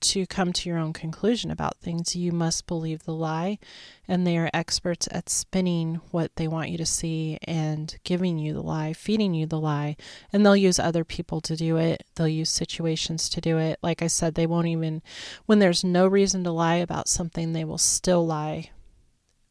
to 0.00 0.26
come 0.26 0.52
to 0.52 0.68
your 0.68 0.78
own 0.78 0.92
conclusion 0.92 1.50
about 1.50 1.76
things, 1.78 2.14
you 2.14 2.32
must 2.32 2.66
believe 2.66 3.04
the 3.04 3.14
lie. 3.14 3.58
And 4.06 4.26
they 4.26 4.36
are 4.36 4.50
experts 4.52 5.08
at 5.10 5.28
spinning 5.28 6.00
what 6.10 6.36
they 6.36 6.48
want 6.48 6.70
you 6.70 6.78
to 6.78 6.86
see 6.86 7.38
and 7.42 7.96
giving 8.04 8.38
you 8.38 8.52
the 8.52 8.62
lie, 8.62 8.92
feeding 8.92 9.34
you 9.34 9.46
the 9.46 9.60
lie. 9.60 9.96
And 10.32 10.44
they'll 10.44 10.56
use 10.56 10.78
other 10.78 11.04
people 11.04 11.40
to 11.42 11.56
do 11.56 11.76
it, 11.76 12.04
they'll 12.14 12.28
use 12.28 12.50
situations 12.50 13.28
to 13.30 13.40
do 13.40 13.58
it. 13.58 13.78
Like 13.82 14.02
I 14.02 14.06
said, 14.06 14.34
they 14.34 14.46
won't 14.46 14.68
even, 14.68 15.02
when 15.46 15.58
there's 15.58 15.84
no 15.84 16.06
reason 16.06 16.44
to 16.44 16.50
lie 16.50 16.76
about 16.76 17.08
something, 17.08 17.52
they 17.52 17.64
will 17.64 17.78
still 17.78 18.26
lie 18.26 18.70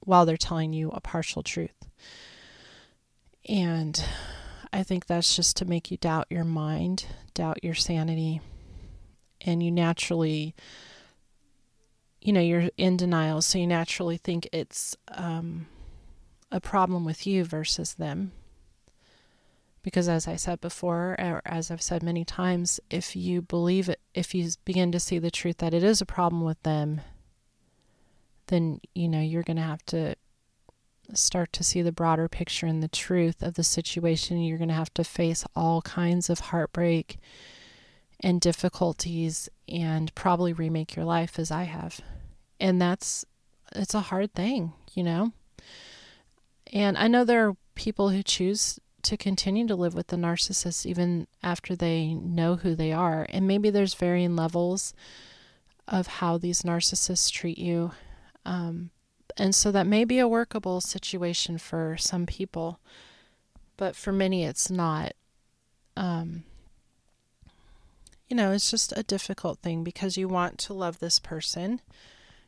while 0.02 0.26
they're 0.26 0.38
telling 0.38 0.74
you 0.74 0.92
a 0.92 1.02
partial 1.02 1.42
truth. 1.42 1.76
And 3.48 4.04
I 4.72 4.84
think 4.84 5.06
that's 5.06 5.36
just 5.36 5.58
to 5.58 5.66
make 5.66 5.90
you 5.90 5.98
doubt 5.98 6.28
your 6.30 6.44
mind, 6.44 7.06
doubt 7.34 7.64
your 7.64 7.76
sanity 7.76 8.42
and 9.46 9.64
you 9.64 9.72
naturally 9.72 10.54
you 12.22 12.34
know 12.34 12.42
you're 12.42 12.70
in 12.78 12.98
denial 12.98 13.42
so 13.42 13.58
you 13.58 13.68
naturally 13.68 14.18
think 14.18 14.50
it's 14.52 14.98
um, 15.10 15.68
a 16.52 16.60
problem 16.60 17.06
with 17.06 17.26
you 17.28 17.44
versus 17.44 17.94
them. 17.96 18.32
Because 19.84 20.10
as 20.10 20.28
i 20.28 20.36
said 20.36 20.60
before 20.62 21.16
or 21.20 21.44
as 21.46 21.70
i've 21.70 21.82
said 21.82 22.02
many 22.02 22.26
times 22.26 22.80
if 22.90 23.16
you 23.16 23.42
believe 23.42 23.88
it 23.88 24.00
if 24.16 24.34
you 24.34 24.50
begin 24.66 24.92
to 24.92 25.00
see 25.00 25.20
the 25.20 25.30
truth 25.30 25.58
that 25.58 25.76
it 25.76 25.84
is 25.84 26.02
a 26.02 26.06
problem 26.08 26.44
with 26.44 26.62
them 26.64 27.02
then 28.48 28.80
you 28.96 29.08
know 29.08 29.22
you're 29.22 29.44
going 29.44 29.58
to 29.58 29.62
have 29.62 29.86
to 29.86 30.16
start 31.14 31.54
to 31.54 31.64
see 31.64 31.82
the 31.82 31.92
broader 31.92 32.28
picture 32.28 32.66
and 32.66 32.82
the 32.82 32.88
truth 32.88 33.42
of 33.42 33.56
the 33.56 33.64
situation. 33.64 34.42
You're 34.42 34.58
going 34.58 34.70
to 34.70 34.74
have 34.74 34.94
to 34.96 35.04
face 35.04 35.46
all 35.56 35.82
kinds 35.82 36.30
of 36.30 36.40
heartbreak 36.40 37.18
and 38.20 38.42
difficulties 38.42 39.50
and 39.68 40.14
probably 40.16 40.54
remake 40.54 40.96
your 40.96 41.06
life 41.06 41.38
as 41.40 41.52
I 41.52 41.64
have. 41.64 42.02
And 42.60 42.82
that's 42.82 43.26
it's 43.74 43.94
a 43.94 44.02
hard 44.02 44.34
thing, 44.34 44.74
you 44.94 45.04
know. 45.04 45.32
And 46.72 46.98
I 46.98 47.08
know 47.08 47.24
there 47.24 47.48
are 47.48 47.58
people 47.76 48.10
who 48.10 48.24
choose 48.24 48.80
to 49.04 49.18
continue 49.18 49.68
to 49.68 49.76
live 49.76 49.94
with 49.94 50.08
the 50.08 50.16
narcissist 50.16 50.86
even 50.86 51.28
after 51.44 51.76
they 51.76 52.14
know 52.14 52.56
who 52.56 52.74
they 52.74 52.92
are. 52.92 53.26
And 53.30 53.48
maybe 53.48 53.70
there's 53.70 53.94
varying 53.94 54.36
levels 54.36 54.94
of 55.88 56.08
how 56.08 56.38
these 56.38 56.64
narcissists 56.64 57.32
treat 57.32 57.60
you. 57.60 57.92
Um, 58.46 58.90
and 59.38 59.54
so 59.54 59.72
that 59.72 59.86
may 59.86 60.06
be 60.06 60.20
a 60.20 60.28
workable 60.28 60.82
situation 60.82 61.58
for 61.58 61.98
some 61.98 62.26
people, 62.26 62.80
but 63.78 63.96
for 63.96 64.12
many 64.12 64.44
it's 64.44 64.72
not. 64.72 65.14
Um, 65.98 66.44
you 68.28 68.36
know, 68.36 68.52
it's 68.52 68.72
just 68.72 68.94
a 68.96 69.04
difficult 69.04 69.60
thing 69.60 69.84
because 69.84 70.18
you 70.18 70.28
want 70.28 70.58
to 70.60 70.74
love 70.74 71.00
this 71.00 71.20
person. 71.20 71.82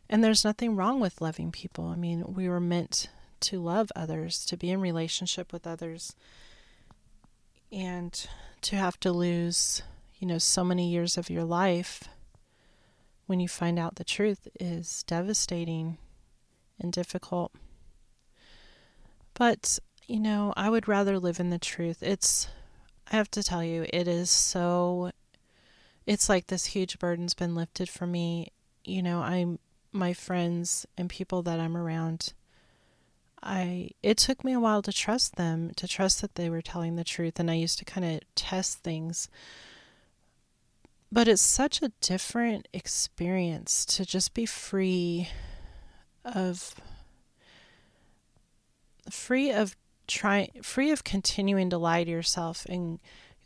And 0.09 0.23
there's 0.23 0.45
nothing 0.45 0.75
wrong 0.75 0.99
with 0.99 1.21
loving 1.21 1.51
people. 1.51 1.85
I 1.85 1.95
mean, 1.95 2.23
we 2.33 2.49
were 2.49 2.59
meant 2.59 3.09
to 3.41 3.61
love 3.61 3.91
others, 3.95 4.45
to 4.45 4.57
be 4.57 4.71
in 4.71 4.81
relationship 4.81 5.53
with 5.53 5.67
others. 5.67 6.15
And 7.71 8.27
to 8.61 8.75
have 8.75 8.99
to 9.01 9.11
lose, 9.11 9.83
you 10.17 10.27
know, 10.27 10.37
so 10.37 10.63
many 10.63 10.89
years 10.89 11.17
of 11.17 11.29
your 11.29 11.43
life 11.43 12.05
when 13.27 13.39
you 13.39 13.47
find 13.47 13.77
out 13.77 13.95
the 13.95 14.03
truth 14.05 14.47
is 14.59 15.03
devastating 15.03 15.97
and 16.79 16.91
difficult. 16.91 17.51
But, 19.33 19.77
you 20.07 20.19
know, 20.19 20.53
I 20.55 20.69
would 20.69 20.87
rather 20.87 21.19
live 21.19 21.39
in 21.39 21.49
the 21.49 21.59
truth. 21.59 22.01
It's, 22.01 22.47
I 23.11 23.17
have 23.17 23.29
to 23.31 23.43
tell 23.43 23.63
you, 23.63 23.85
it 23.93 24.07
is 24.07 24.29
so 24.29 25.11
it's 26.07 26.29
like 26.29 26.47
this 26.47 26.65
huge 26.65 26.97
burden's 26.97 27.35
been 27.35 27.53
lifted 27.53 27.89
from 27.89 28.11
me. 28.11 28.51
You 28.83 29.03
know, 29.03 29.19
I'm 29.19 29.59
my 29.91 30.13
friends 30.13 30.87
and 30.97 31.09
people 31.09 31.43
that 31.43 31.59
I'm 31.59 31.77
around 31.77 32.33
I 33.41 33.91
it 34.01 34.17
took 34.17 34.43
me 34.43 34.53
a 34.53 34.59
while 34.59 34.81
to 34.81 34.91
trust 34.91 35.35
them, 35.35 35.71
to 35.75 35.87
trust 35.87 36.21
that 36.21 36.35
they 36.35 36.49
were 36.49 36.61
telling 36.61 36.95
the 36.95 37.03
truth 37.03 37.39
and 37.39 37.51
I 37.51 37.55
used 37.55 37.79
to 37.79 37.85
kind 37.85 38.05
of 38.05 38.21
test 38.35 38.79
things. 38.79 39.29
But 41.11 41.27
it's 41.27 41.41
such 41.41 41.81
a 41.81 41.91
different 42.01 42.67
experience 42.73 43.85
to 43.85 44.05
just 44.05 44.33
be 44.33 44.45
free 44.45 45.29
of 46.25 46.75
free 49.09 49.51
of 49.51 49.77
trying 50.07 50.49
free 50.61 50.91
of 50.91 51.03
continuing 51.03 51.69
to 51.69 51.77
lie 51.77 52.03
to 52.03 52.11
yourself 52.11 52.65
and 52.65 52.99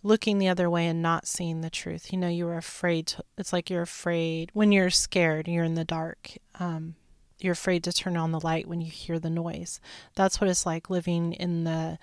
looking 0.03 0.37
the 0.37 0.49
other 0.49 0.69
way 0.69 0.87
and 0.87 1.01
not 1.01 1.27
seeing 1.27 1.61
the 1.61 1.69
truth. 1.69 2.11
You 2.11 2.19
know, 2.19 2.27
you 2.27 2.45
were 2.45 2.57
afraid. 2.57 3.07
To, 3.07 3.23
it's 3.37 3.53
like 3.53 3.69
you're 3.69 3.81
afraid 3.81 4.49
when 4.53 4.71
you're 4.71 4.89
scared. 4.89 5.47
You're 5.47 5.63
in 5.63 5.75
the 5.75 5.85
dark. 5.85 6.31
Um, 6.59 6.95
you're 7.39 7.53
afraid 7.53 7.83
to 7.85 7.93
turn 7.93 8.17
on 8.17 8.31
the 8.31 8.39
light 8.39 8.67
when 8.67 8.81
you 8.81 8.91
hear 8.91 9.19
the 9.19 9.29
noise. 9.29 9.79
That's 10.15 10.39
what 10.39 10.49
it's 10.49 10.65
like 10.65 10.89
living 10.89 11.33
in 11.33 11.63
the 11.63 11.97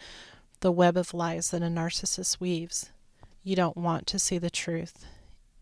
the 0.61 0.73
web 0.73 0.97
of 0.97 1.15
lies 1.15 1.51
that 1.51 1.63
a 1.63 1.67
narcissist 1.67 2.41
weaves. 2.41 2.91
You 3.45 3.55
don't 3.55 3.77
want 3.77 4.09
to 4.09 4.19
see 4.19 4.39
the 4.39 4.51
truth, 4.51 5.07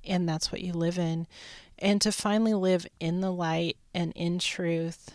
and 0.05 0.27
that's 0.27 0.51
what 0.51 0.63
you 0.63 0.73
live 0.73 0.99
in. 0.99 1.27
And 1.79 2.01
to 2.01 2.11
finally 2.11 2.55
live 2.55 2.87
in 2.99 3.21
the 3.21 3.31
light 3.31 3.77
and 3.93 4.13
in 4.17 4.39
truth 4.39 5.11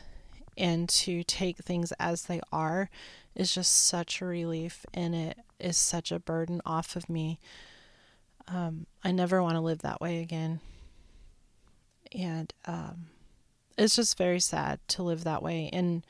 and 0.56 0.88
to 0.88 1.24
take 1.24 1.58
things 1.58 1.92
as 1.94 2.24
they 2.24 2.40
are 2.51 2.90
is 3.35 3.53
just 3.53 3.73
such 3.85 4.21
a 4.21 4.25
relief 4.25 4.85
and 4.93 5.15
it 5.15 5.38
is 5.59 5.77
such 5.77 6.11
a 6.11 6.19
burden 6.19 6.61
off 6.65 6.95
of 6.95 7.09
me. 7.09 7.39
Um, 8.47 8.85
I 9.03 9.11
never 9.11 9.41
want 9.41 9.55
to 9.55 9.61
live 9.61 9.79
that 9.79 10.01
way 10.01 10.19
again. 10.21 10.59
And 12.13 12.53
um, 12.65 13.07
it's 13.77 13.95
just 13.95 14.17
very 14.17 14.39
sad 14.39 14.79
to 14.89 15.03
live 15.03 15.23
that 15.23 15.41
way. 15.41 15.69
And 15.71 16.05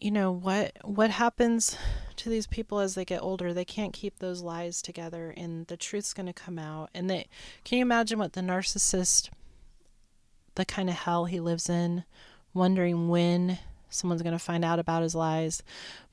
you 0.00 0.10
know 0.10 0.32
what 0.32 0.72
what 0.82 1.10
happens 1.10 1.76
to 2.16 2.30
these 2.30 2.46
people 2.46 2.80
as 2.80 2.94
they 2.94 3.04
get 3.04 3.22
older 3.22 3.52
they 3.52 3.66
can't 3.66 3.92
keep 3.92 4.18
those 4.18 4.40
lies 4.40 4.80
together 4.80 5.32
and 5.36 5.66
the 5.66 5.76
truth's 5.76 6.14
going 6.14 6.26
to 6.26 6.32
come 6.32 6.58
out 6.58 6.88
and 6.94 7.10
they 7.10 7.26
can 7.64 7.78
you 7.78 7.82
imagine 7.82 8.18
what 8.18 8.32
the 8.32 8.40
narcissist 8.40 9.28
the 10.54 10.64
kind 10.64 10.88
of 10.88 10.96
hell 10.96 11.26
he 11.26 11.38
lives 11.38 11.68
in 11.68 12.04
wondering 12.54 13.08
when 13.08 13.58
someone's 13.90 14.22
going 14.22 14.32
to 14.32 14.38
find 14.38 14.64
out 14.64 14.78
about 14.78 15.02
his 15.02 15.14
lies. 15.14 15.62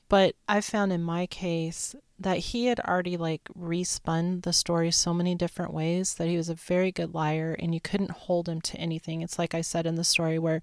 But 0.08 0.34
I 0.48 0.60
found 0.60 0.92
in 0.92 1.02
my 1.02 1.26
case 1.26 1.94
that 2.18 2.38
he 2.38 2.66
had 2.66 2.80
already 2.80 3.16
like 3.16 3.42
respun 3.56 4.42
the 4.42 4.52
story 4.52 4.90
so 4.90 5.14
many 5.14 5.34
different 5.34 5.72
ways 5.72 6.14
that 6.14 6.28
he 6.28 6.36
was 6.36 6.48
a 6.48 6.54
very 6.54 6.90
good 6.90 7.14
liar 7.14 7.54
and 7.58 7.72
you 7.72 7.80
couldn't 7.80 8.10
hold 8.10 8.48
him 8.48 8.60
to 8.62 8.78
anything. 8.78 9.22
It's 9.22 9.38
like 9.38 9.54
I 9.54 9.60
said 9.60 9.86
in 9.86 9.94
the 9.94 10.04
story 10.04 10.38
where 10.38 10.62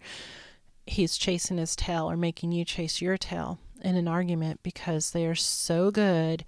he's 0.86 1.18
chasing 1.18 1.58
his 1.58 1.76
tail 1.76 2.10
or 2.10 2.18
making 2.18 2.52
you 2.52 2.66
chase 2.66 3.02
your 3.02 3.18
tail 3.18 3.60
in 3.82 3.96
an 3.96 4.08
argument 4.08 4.62
because 4.64 5.12
they 5.12 5.26
are 5.26 5.36
so 5.36 5.92
good 5.92 6.44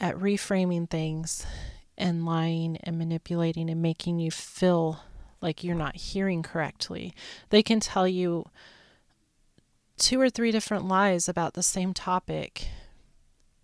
at 0.00 0.16
reframing 0.16 0.88
things 0.88 1.46
and 1.96 2.26
lying 2.26 2.76
and 2.78 2.98
manipulating 2.98 3.70
and 3.70 3.80
making 3.80 4.18
you 4.18 4.30
feel 4.30 5.00
like 5.40 5.62
you're 5.62 5.74
not 5.74 5.96
hearing 5.96 6.42
correctly. 6.42 7.14
They 7.50 7.62
can 7.62 7.80
tell 7.80 8.08
you 8.08 8.46
two 10.04 10.20
or 10.20 10.28
three 10.28 10.50
different 10.50 10.86
lies 10.86 11.30
about 11.30 11.54
the 11.54 11.62
same 11.62 11.94
topic 11.94 12.68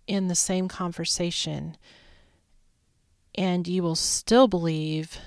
in 0.07 0.27
the 0.27 0.33
same 0.33 0.67
conversation, 0.67 1.77
and 3.35 3.67
you 3.67 3.83
will 3.83 3.95
still 3.95 4.47
believe, 4.47 5.19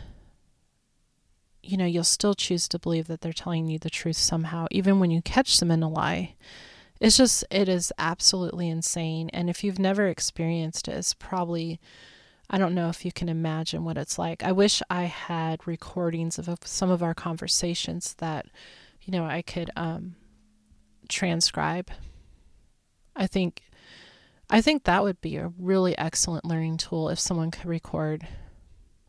you 1.62 1.76
know, 1.76 1.84
you'll 1.84 2.02
still 2.02 2.34
choose 2.34 2.66
to 2.66 2.80
believe 2.80 3.06
that 3.06 3.20
they're 3.20 3.32
telling 3.32 3.68
you 3.68 3.78
the 3.78 3.88
truth 3.88 4.16
somehow, 4.16 4.66
even 4.72 4.98
when 4.98 5.12
you 5.12 5.22
catch 5.22 5.60
them 5.60 5.70
in 5.70 5.84
a 5.84 5.88
lie. 5.88 6.34
It's 7.00 7.16
just, 7.16 7.44
it 7.48 7.68
is 7.68 7.92
absolutely 7.96 8.68
insane. 8.68 9.30
And 9.32 9.48
if 9.48 9.62
you've 9.62 9.78
never 9.78 10.08
experienced 10.08 10.88
it, 10.88 10.96
it's 10.96 11.14
probably 11.14 11.78
I 12.50 12.58
don't 12.58 12.74
know 12.74 12.88
if 12.88 13.04
you 13.04 13.12
can 13.12 13.28
imagine 13.28 13.84
what 13.84 13.96
it's 13.96 14.18
like. 14.18 14.42
I 14.42 14.52
wish 14.52 14.82
I 14.90 15.04
had 15.04 15.66
recordings 15.66 16.38
of 16.38 16.58
some 16.64 16.90
of 16.90 17.02
our 17.02 17.14
conversations 17.14 18.14
that, 18.14 18.46
you 19.02 19.12
know, 19.12 19.24
I 19.24 19.40
could 19.40 19.70
um, 19.76 20.16
transcribe. 21.08 21.90
I 23.16 23.26
think, 23.26 23.62
I 24.50 24.60
think 24.60 24.84
that 24.84 25.02
would 25.02 25.20
be 25.20 25.36
a 25.36 25.52
really 25.58 25.96
excellent 25.96 26.44
learning 26.44 26.78
tool 26.78 27.08
if 27.08 27.18
someone 27.18 27.50
could 27.50 27.66
record 27.66 28.26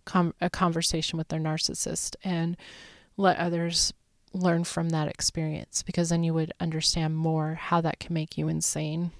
com- 0.05 0.35
a 0.39 0.49
conversation 0.49 1.17
with 1.17 1.27
their 1.27 1.39
narcissist 1.39 2.15
and 2.23 2.55
let 3.17 3.37
others 3.37 3.93
learn 4.33 4.63
from 4.63 4.89
that 4.89 5.07
experience 5.07 5.81
because 5.81 6.09
then 6.09 6.23
you 6.23 6.33
would 6.33 6.53
understand 6.59 7.15
more 7.15 7.55
how 7.55 7.81
that 7.81 7.99
can 7.99 8.13
make 8.13 8.37
you 8.37 8.47
insane. 8.47 9.11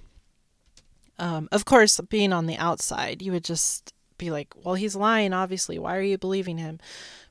Um, 1.18 1.48
of 1.50 1.64
course, 1.64 2.00
being 2.10 2.32
on 2.32 2.46
the 2.46 2.56
outside, 2.56 3.22
you 3.22 3.32
would 3.32 3.44
just 3.44 3.94
be 4.18 4.30
like, 4.30 4.54
well, 4.62 4.74
he's 4.74 4.94
lying, 4.94 5.32
obviously. 5.32 5.78
Why 5.78 5.96
are 5.96 6.02
you 6.02 6.18
believing 6.18 6.58
him? 6.58 6.78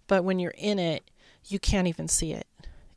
But 0.07 0.23
when 0.23 0.39
you're 0.39 0.53
in 0.57 0.79
it, 0.79 1.09
you 1.47 1.59
can't 1.59 1.87
even 1.87 2.07
see 2.07 2.33
it. 2.33 2.47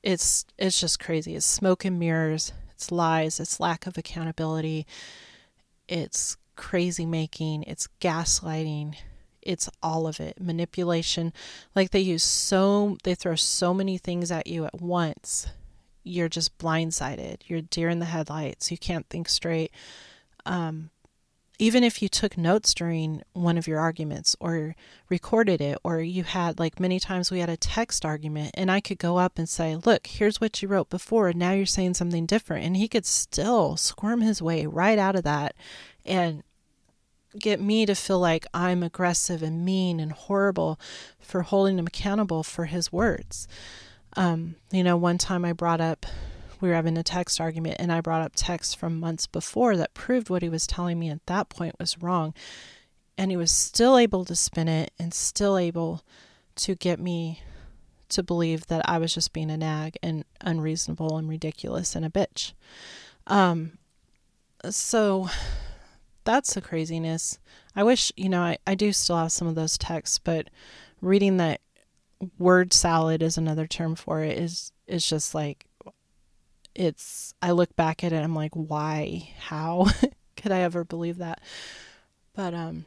It's 0.08 0.46
it's 0.56 0.80
just 0.80 0.98
crazy. 0.98 1.36
It's 1.36 1.44
smoke 1.44 1.84
and 1.84 1.98
mirrors. 1.98 2.54
It's 2.70 2.90
lies. 2.90 3.38
It's 3.38 3.60
lack 3.60 3.86
of 3.86 3.98
accountability. 3.98 4.86
It's 5.86 6.38
crazy 6.56 7.04
making. 7.04 7.64
It's 7.64 7.90
gaslighting. 8.00 8.94
It's 9.42 9.68
all 9.82 10.06
of 10.06 10.18
it. 10.18 10.40
Manipulation. 10.40 11.34
Like 11.76 11.90
they 11.90 12.00
use 12.00 12.24
so 12.24 12.96
they 13.04 13.14
throw 13.14 13.34
so 13.34 13.74
many 13.74 13.98
things 13.98 14.32
at 14.32 14.46
you 14.46 14.64
at 14.64 14.80
once. 14.80 15.48
You're 16.04 16.30
just 16.30 16.56
blindsided. 16.56 17.42
You're 17.46 17.60
deer 17.60 17.90
in 17.90 17.98
the 17.98 18.06
headlights. 18.06 18.70
You 18.70 18.78
can't 18.78 19.06
think 19.10 19.28
straight. 19.28 19.72
Um, 20.46 20.88
even 21.58 21.82
if 21.82 22.00
you 22.00 22.08
took 22.08 22.38
notes 22.38 22.72
during 22.72 23.22
one 23.32 23.58
of 23.58 23.66
your 23.66 23.80
arguments 23.80 24.36
or 24.38 24.76
recorded 25.08 25.60
it, 25.60 25.78
or 25.82 26.00
you 26.00 26.22
had, 26.22 26.58
like 26.58 26.78
many 26.78 27.00
times 27.00 27.30
we 27.30 27.40
had 27.40 27.48
a 27.48 27.56
text 27.56 28.04
argument, 28.04 28.52
and 28.54 28.70
I 28.70 28.80
could 28.80 28.98
go 28.98 29.18
up 29.18 29.38
and 29.38 29.48
say, 29.48 29.74
Look, 29.74 30.06
here's 30.06 30.40
what 30.40 30.62
you 30.62 30.68
wrote 30.68 30.88
before, 30.88 31.28
and 31.28 31.38
now 31.38 31.52
you're 31.52 31.66
saying 31.66 31.94
something 31.94 32.26
different. 32.26 32.64
And 32.64 32.76
he 32.76 32.86
could 32.86 33.06
still 33.06 33.76
squirm 33.76 34.20
his 34.20 34.40
way 34.40 34.66
right 34.66 34.98
out 34.98 35.16
of 35.16 35.24
that 35.24 35.56
and 36.06 36.44
get 37.38 37.60
me 37.60 37.86
to 37.86 37.94
feel 37.94 38.20
like 38.20 38.46
I'm 38.54 38.82
aggressive 38.82 39.42
and 39.42 39.64
mean 39.64 40.00
and 40.00 40.12
horrible 40.12 40.78
for 41.20 41.42
holding 41.42 41.78
him 41.78 41.86
accountable 41.86 42.42
for 42.42 42.66
his 42.66 42.92
words. 42.92 43.48
Um, 44.16 44.56
you 44.70 44.84
know, 44.84 44.96
one 44.96 45.18
time 45.18 45.44
I 45.44 45.52
brought 45.52 45.80
up 45.80 46.06
we 46.60 46.68
were 46.68 46.74
having 46.74 46.98
a 46.98 47.02
text 47.02 47.40
argument 47.40 47.76
and 47.78 47.92
I 47.92 48.00
brought 48.00 48.22
up 48.22 48.32
texts 48.34 48.74
from 48.74 49.00
months 49.00 49.26
before 49.26 49.76
that 49.76 49.94
proved 49.94 50.30
what 50.30 50.42
he 50.42 50.48
was 50.48 50.66
telling 50.66 50.98
me 50.98 51.10
at 51.10 51.24
that 51.26 51.48
point 51.48 51.78
was 51.78 51.98
wrong. 51.98 52.34
And 53.16 53.30
he 53.30 53.36
was 53.36 53.50
still 53.50 53.98
able 53.98 54.24
to 54.24 54.36
spin 54.36 54.68
it 54.68 54.92
and 54.98 55.12
still 55.12 55.58
able 55.58 56.02
to 56.56 56.74
get 56.74 57.00
me 57.00 57.40
to 58.10 58.22
believe 58.22 58.66
that 58.68 58.88
I 58.88 58.98
was 58.98 59.12
just 59.12 59.32
being 59.32 59.50
a 59.50 59.56
nag 59.56 59.96
and 60.02 60.24
unreasonable 60.40 61.16
and 61.16 61.28
ridiculous 61.28 61.94
and 61.94 62.04
a 62.04 62.10
bitch. 62.10 62.52
Um, 63.26 63.78
so 64.70 65.28
that's 66.24 66.54
the 66.54 66.60
craziness. 66.60 67.38
I 67.76 67.82
wish, 67.84 68.12
you 68.16 68.28
know, 68.28 68.42
I, 68.42 68.58
I 68.66 68.74
do 68.74 68.92
still 68.92 69.16
have 69.16 69.32
some 69.32 69.48
of 69.48 69.54
those 69.54 69.78
texts, 69.78 70.18
but 70.18 70.48
reading 71.00 71.36
that 71.36 71.60
word 72.38 72.72
salad 72.72 73.22
is 73.22 73.38
another 73.38 73.66
term 73.66 73.94
for 73.94 74.22
it 74.24 74.36
is 74.36 74.72
is 74.88 75.08
just 75.08 75.34
like 75.34 75.67
it's 76.78 77.34
I 77.42 77.50
look 77.50 77.74
back 77.76 78.04
at 78.04 78.12
it 78.12 78.22
I'm 78.22 78.34
like 78.34 78.54
why? 78.54 79.30
How 79.38 79.86
could 80.36 80.52
I 80.52 80.60
ever 80.60 80.84
believe 80.84 81.18
that? 81.18 81.40
But 82.34 82.54
um 82.54 82.86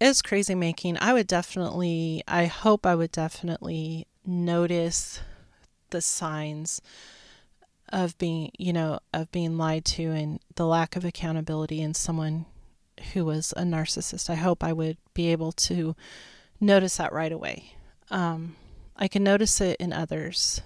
it's 0.00 0.22
crazy 0.22 0.54
making. 0.54 0.96
I 1.00 1.12
would 1.12 1.26
definitely 1.26 2.22
I 2.28 2.44
hope 2.46 2.86
I 2.86 2.94
would 2.94 3.12
definitely 3.12 4.06
notice 4.24 5.20
the 5.88 6.00
signs 6.00 6.80
of 7.88 8.16
being 8.18 8.52
you 8.58 8.72
know 8.72 9.00
of 9.12 9.32
being 9.32 9.56
lied 9.56 9.84
to 9.84 10.12
and 10.12 10.38
the 10.54 10.66
lack 10.66 10.94
of 10.94 11.04
accountability 11.04 11.80
in 11.80 11.94
someone 11.94 12.44
who 13.14 13.24
was 13.24 13.54
a 13.56 13.62
narcissist. 13.62 14.28
I 14.28 14.34
hope 14.34 14.62
I 14.62 14.74
would 14.74 14.98
be 15.14 15.28
able 15.32 15.52
to 15.52 15.96
notice 16.60 16.98
that 16.98 17.12
right 17.12 17.32
away. 17.32 17.72
Um, 18.10 18.56
I 18.96 19.08
can 19.08 19.24
notice 19.24 19.60
it 19.62 19.78
in 19.80 19.94
others 19.94 20.60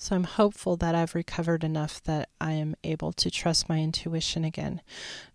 so 0.00 0.16
I'm 0.16 0.24
hopeful 0.24 0.78
that 0.78 0.94
I've 0.94 1.14
recovered 1.14 1.62
enough 1.62 2.02
that 2.04 2.30
I 2.40 2.52
am 2.52 2.74
able 2.82 3.12
to 3.12 3.30
trust 3.30 3.68
my 3.68 3.80
intuition 3.80 4.46
again. 4.46 4.80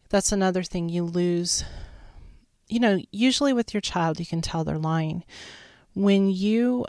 That's 0.10 0.32
another 0.32 0.64
thing 0.64 0.90
you 0.90 1.04
lose. 1.04 1.64
You 2.68 2.80
know, 2.80 3.00
usually 3.12 3.54
with 3.54 3.76
your 3.76 3.82
child 3.82 4.20
you 4.20 4.26
can 4.26 4.42
tell 4.42 4.64
they're 4.64 4.80
lying. 4.80 5.24
When 5.94 6.32
you 6.32 6.88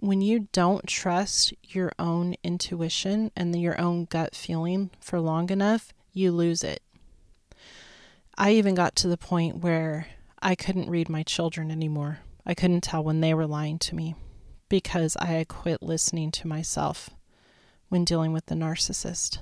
when 0.00 0.22
you 0.22 0.48
don't 0.52 0.86
trust 0.86 1.52
your 1.62 1.92
own 1.98 2.34
intuition 2.42 3.30
and 3.36 3.54
your 3.60 3.78
own 3.78 4.06
gut 4.06 4.34
feeling 4.34 4.88
for 4.98 5.20
long 5.20 5.50
enough, 5.50 5.92
you 6.14 6.32
lose 6.32 6.64
it. 6.64 6.82
I 8.38 8.52
even 8.52 8.74
got 8.74 8.96
to 8.96 9.08
the 9.08 9.18
point 9.18 9.58
where 9.58 10.06
I 10.40 10.54
couldn't 10.54 10.88
read 10.88 11.10
my 11.10 11.24
children 11.24 11.70
anymore. 11.70 12.20
I 12.46 12.54
couldn't 12.54 12.80
tell 12.80 13.04
when 13.04 13.20
they 13.20 13.34
were 13.34 13.46
lying 13.46 13.78
to 13.80 13.94
me 13.94 14.14
because 14.68 15.16
I 15.20 15.26
had 15.26 15.48
quit 15.48 15.82
listening 15.82 16.30
to 16.32 16.48
myself 16.48 17.10
when 17.88 18.04
dealing 18.04 18.32
with 18.32 18.46
the 18.46 18.54
narcissist. 18.54 19.38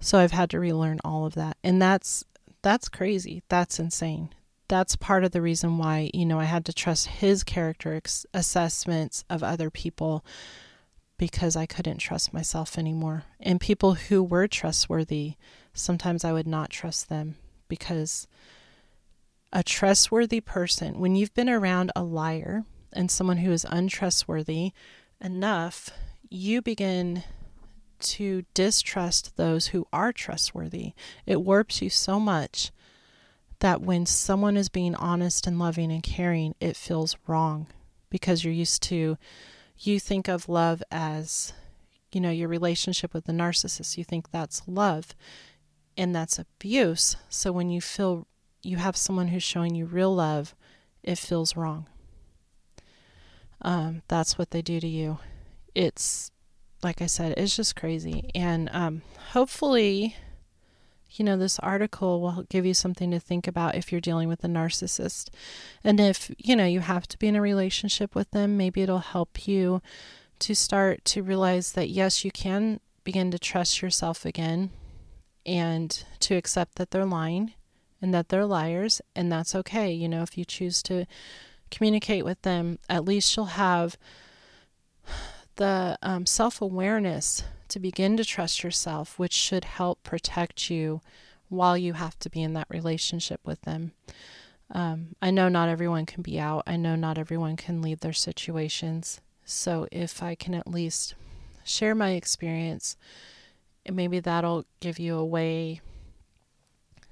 So 0.00 0.18
I've 0.18 0.32
had 0.32 0.50
to 0.50 0.60
relearn 0.60 1.00
all 1.04 1.26
of 1.26 1.34
that. 1.34 1.56
And 1.62 1.80
that's 1.80 2.24
that's 2.62 2.88
crazy. 2.88 3.42
That's 3.48 3.78
insane. 3.78 4.30
That's 4.68 4.96
part 4.96 5.24
of 5.24 5.32
the 5.32 5.42
reason 5.42 5.78
why, 5.78 6.10
you 6.14 6.24
know, 6.24 6.40
I 6.40 6.44
had 6.44 6.64
to 6.66 6.72
trust 6.72 7.08
his 7.08 7.44
character 7.44 7.94
ex- 7.94 8.24
assessments 8.32 9.24
of 9.28 9.42
other 9.42 9.68
people 9.68 10.24
because 11.18 11.56
I 11.56 11.66
couldn't 11.66 11.98
trust 11.98 12.32
myself 12.32 12.78
anymore. 12.78 13.24
And 13.38 13.60
people 13.60 13.94
who 13.94 14.22
were 14.22 14.48
trustworthy, 14.48 15.34
sometimes 15.74 16.24
I 16.24 16.32
would 16.32 16.46
not 16.46 16.70
trust 16.70 17.08
them 17.08 17.36
because 17.68 18.26
a 19.52 19.62
trustworthy 19.62 20.40
person, 20.40 20.98
when 20.98 21.14
you've 21.14 21.34
been 21.34 21.50
around 21.50 21.92
a 21.94 22.02
liar 22.02 22.64
and 22.92 23.10
someone 23.10 23.38
who 23.38 23.52
is 23.52 23.66
untrustworthy 23.68 24.72
enough, 25.20 25.90
you 26.28 26.62
begin 26.62 27.24
to 28.00 28.44
distrust 28.54 29.36
those 29.36 29.68
who 29.68 29.86
are 29.92 30.12
trustworthy. 30.12 30.92
It 31.26 31.42
warps 31.42 31.80
you 31.80 31.90
so 31.90 32.18
much 32.18 32.72
that 33.60 33.80
when 33.80 34.06
someone 34.06 34.56
is 34.56 34.68
being 34.68 34.94
honest 34.96 35.46
and 35.46 35.58
loving 35.58 35.92
and 35.92 36.02
caring, 36.02 36.54
it 36.60 36.76
feels 36.76 37.16
wrong 37.26 37.68
because 38.10 38.44
you're 38.44 38.52
used 38.52 38.82
to, 38.82 39.16
you 39.78 40.00
think 40.00 40.28
of 40.28 40.48
love 40.48 40.82
as, 40.90 41.52
you 42.12 42.20
know, 42.20 42.30
your 42.30 42.48
relationship 42.48 43.14
with 43.14 43.24
the 43.24 43.32
narcissist. 43.32 43.96
You 43.96 44.04
think 44.04 44.30
that's 44.30 44.62
love 44.66 45.14
and 45.96 46.14
that's 46.14 46.38
abuse. 46.38 47.16
So 47.28 47.52
when 47.52 47.70
you 47.70 47.80
feel 47.80 48.26
you 48.62 48.76
have 48.78 48.96
someone 48.96 49.28
who's 49.28 49.42
showing 49.42 49.74
you 49.74 49.86
real 49.86 50.14
love, 50.14 50.54
it 51.02 51.18
feels 51.18 51.56
wrong. 51.56 51.86
Um, 53.62 54.02
that's 54.08 54.36
what 54.36 54.50
they 54.50 54.62
do 54.62 54.80
to 54.80 54.88
you. 54.88 55.18
It's 55.74 56.30
like 56.82 57.00
I 57.00 57.06
said, 57.06 57.34
it's 57.36 57.56
just 57.56 57.76
crazy. 57.76 58.30
And 58.34 58.68
um, 58.72 59.02
hopefully, 59.32 60.16
you 61.12 61.24
know, 61.24 61.36
this 61.36 61.58
article 61.60 62.20
will 62.20 62.44
give 62.48 62.66
you 62.66 62.74
something 62.74 63.10
to 63.10 63.20
think 63.20 63.46
about 63.46 63.74
if 63.76 63.92
you're 63.92 64.00
dealing 64.00 64.28
with 64.28 64.42
a 64.44 64.48
narcissist. 64.48 65.30
And 65.84 66.00
if, 66.00 66.30
you 66.38 66.56
know, 66.56 66.64
you 66.64 66.80
have 66.80 67.06
to 67.08 67.18
be 67.18 67.28
in 67.28 67.36
a 67.36 67.40
relationship 67.40 68.14
with 68.14 68.30
them, 68.32 68.56
maybe 68.56 68.82
it'll 68.82 68.98
help 68.98 69.46
you 69.46 69.80
to 70.40 70.54
start 70.54 71.04
to 71.06 71.22
realize 71.22 71.72
that, 71.72 71.88
yes, 71.88 72.24
you 72.24 72.32
can 72.32 72.80
begin 73.04 73.30
to 73.30 73.38
trust 73.38 73.80
yourself 73.80 74.24
again 74.24 74.70
and 75.46 76.04
to 76.20 76.34
accept 76.34 76.76
that 76.76 76.90
they're 76.90 77.04
lying 77.04 77.52
and 78.00 78.12
that 78.12 78.28
they're 78.28 78.46
liars. 78.46 79.00
And 79.14 79.30
that's 79.30 79.54
okay. 79.54 79.92
You 79.92 80.08
know, 80.08 80.22
if 80.22 80.36
you 80.36 80.44
choose 80.44 80.82
to 80.84 81.06
communicate 81.72 82.24
with 82.24 82.40
them, 82.42 82.78
at 82.88 83.04
least 83.04 83.36
you'll 83.36 83.46
have 83.46 83.96
the 85.56 85.98
um, 86.02 86.26
self 86.26 86.62
awareness 86.62 87.42
to 87.68 87.80
begin 87.80 88.16
to 88.18 88.24
trust 88.24 88.62
yourself, 88.62 89.18
which 89.18 89.32
should 89.32 89.64
help 89.64 90.02
protect 90.02 90.70
you 90.70 91.00
while 91.48 91.76
you 91.76 91.94
have 91.94 92.18
to 92.20 92.30
be 92.30 92.42
in 92.42 92.52
that 92.52 92.68
relationship 92.70 93.40
with 93.44 93.62
them. 93.62 93.92
Um, 94.70 95.16
I 95.20 95.30
know 95.30 95.48
not 95.48 95.68
everyone 95.68 96.06
can 96.06 96.22
be 96.22 96.38
out, 96.38 96.62
I 96.66 96.76
know 96.76 96.94
not 96.94 97.18
everyone 97.18 97.56
can 97.56 97.82
leave 97.82 98.00
their 98.00 98.12
situations. 98.12 99.20
So 99.44 99.86
if 99.90 100.22
I 100.22 100.34
can 100.34 100.54
at 100.54 100.68
least 100.68 101.14
share 101.64 101.94
my 101.94 102.10
experience, 102.10 102.96
maybe 103.90 104.20
that'll 104.20 104.64
give 104.80 104.98
you 104.98 105.16
a 105.16 105.24
way 105.24 105.80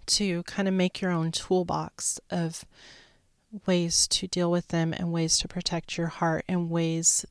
to 0.07 0.43
kind 0.45 0.69
of 0.69 0.75
make 0.75 1.01
your 1.01 1.11
own 1.11 1.33
toolbox 1.33 2.19
of 2.31 2.65
ways 3.67 4.07
to 4.09 4.27
deal 4.27 4.51
with 4.51 4.69
them 4.69 4.93
and 4.93 5.13
ways 5.13 5.39
to 5.39 5.49
protect 5.49 5.97
your 5.99 6.09
heart 6.09 6.45
and 6.49 6.71
ways 6.71 7.27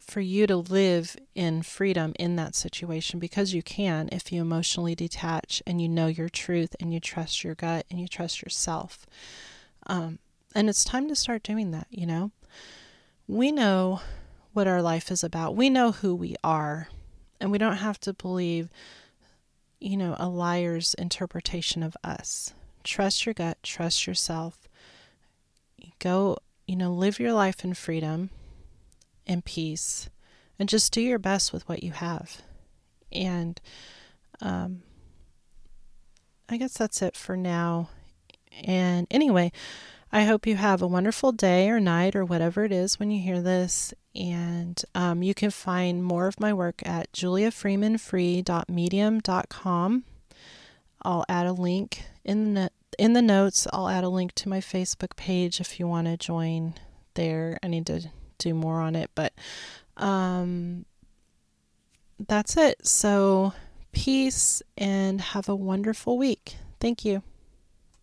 for 0.00 0.20
you 0.20 0.46
to 0.46 0.56
live 0.56 1.16
in 1.34 1.62
freedom 1.62 2.12
in 2.18 2.36
that 2.36 2.54
situation 2.54 3.18
because 3.18 3.52
you 3.52 3.62
can 3.62 4.08
if 4.12 4.30
you 4.30 4.40
emotionally 4.40 4.94
detach 4.94 5.62
and 5.66 5.82
you 5.82 5.88
know 5.88 6.06
your 6.06 6.28
truth 6.28 6.76
and 6.78 6.94
you 6.94 7.00
trust 7.00 7.42
your 7.42 7.56
gut 7.56 7.84
and 7.90 8.00
you 8.00 8.06
trust 8.06 8.40
yourself. 8.40 9.04
Um, 9.88 10.20
and 10.54 10.68
it's 10.68 10.84
time 10.84 11.08
to 11.08 11.16
start 11.16 11.42
doing 11.42 11.72
that, 11.72 11.88
you 11.90 12.06
know? 12.06 12.30
We 13.26 13.50
know 13.50 14.00
what 14.52 14.68
our 14.68 14.80
life 14.80 15.10
is 15.10 15.24
about, 15.24 15.56
we 15.56 15.68
know 15.68 15.92
who 15.92 16.14
we 16.14 16.36
are, 16.44 16.88
and 17.40 17.50
we 17.50 17.58
don't 17.58 17.76
have 17.76 17.98
to 18.00 18.12
believe, 18.12 18.70
you 19.80 19.96
know, 19.96 20.16
a 20.18 20.28
liar's 20.28 20.94
interpretation 20.94 21.82
of 21.82 21.96
us. 22.02 22.54
Trust 22.84 23.26
your 23.26 23.34
gut, 23.34 23.58
trust 23.62 24.06
yourself. 24.06 24.65
Go, 25.98 26.38
you 26.66 26.76
know, 26.76 26.92
live 26.92 27.18
your 27.18 27.32
life 27.32 27.64
in 27.64 27.74
freedom 27.74 28.30
and 29.26 29.44
peace 29.44 30.08
and 30.58 30.68
just 30.68 30.92
do 30.92 31.00
your 31.00 31.18
best 31.18 31.52
with 31.52 31.68
what 31.68 31.82
you 31.82 31.90
have. 31.92 32.42
And 33.12 33.60
um, 34.40 34.82
I 36.48 36.56
guess 36.56 36.72
that's 36.74 37.02
it 37.02 37.16
for 37.16 37.36
now. 37.36 37.90
And 38.64 39.08
anyway, 39.10 39.50
I 40.12 40.22
hope 40.24 40.46
you 40.46 40.54
have 40.56 40.80
a 40.82 40.86
wonderful 40.86 41.32
day 41.32 41.68
or 41.68 41.80
night 41.80 42.14
or 42.16 42.24
whatever 42.24 42.64
it 42.64 42.72
is 42.72 42.98
when 42.98 43.10
you 43.10 43.20
hear 43.20 43.42
this. 43.42 43.92
And 44.14 44.82
um, 44.94 45.22
you 45.22 45.34
can 45.34 45.50
find 45.50 46.02
more 46.02 46.26
of 46.26 46.40
my 46.40 46.54
work 46.54 46.80
at 46.86 47.12
juliafreemanfree.medium.com. 47.12 50.04
I'll 51.02 51.26
add 51.28 51.46
a 51.46 51.52
link 51.52 52.04
in 52.24 52.54
the 52.54 52.70
in 52.98 53.12
the 53.12 53.22
notes. 53.22 53.66
I'll 53.72 53.88
add 53.88 54.04
a 54.04 54.08
link 54.08 54.34
to 54.36 54.48
my 54.48 54.60
Facebook 54.60 55.16
page 55.16 55.60
if 55.60 55.78
you 55.78 55.86
want 55.86 56.06
to 56.06 56.16
join 56.16 56.74
there. 57.14 57.58
I 57.62 57.68
need 57.68 57.86
to 57.86 58.10
do 58.38 58.54
more 58.54 58.80
on 58.80 58.94
it, 58.96 59.10
but 59.14 59.32
um, 59.96 60.84
that's 62.18 62.56
it. 62.56 62.86
So, 62.86 63.52
peace 63.92 64.62
and 64.76 65.20
have 65.20 65.48
a 65.48 65.56
wonderful 65.56 66.18
week. 66.18 66.56
Thank 66.80 67.04
you. 67.04 67.22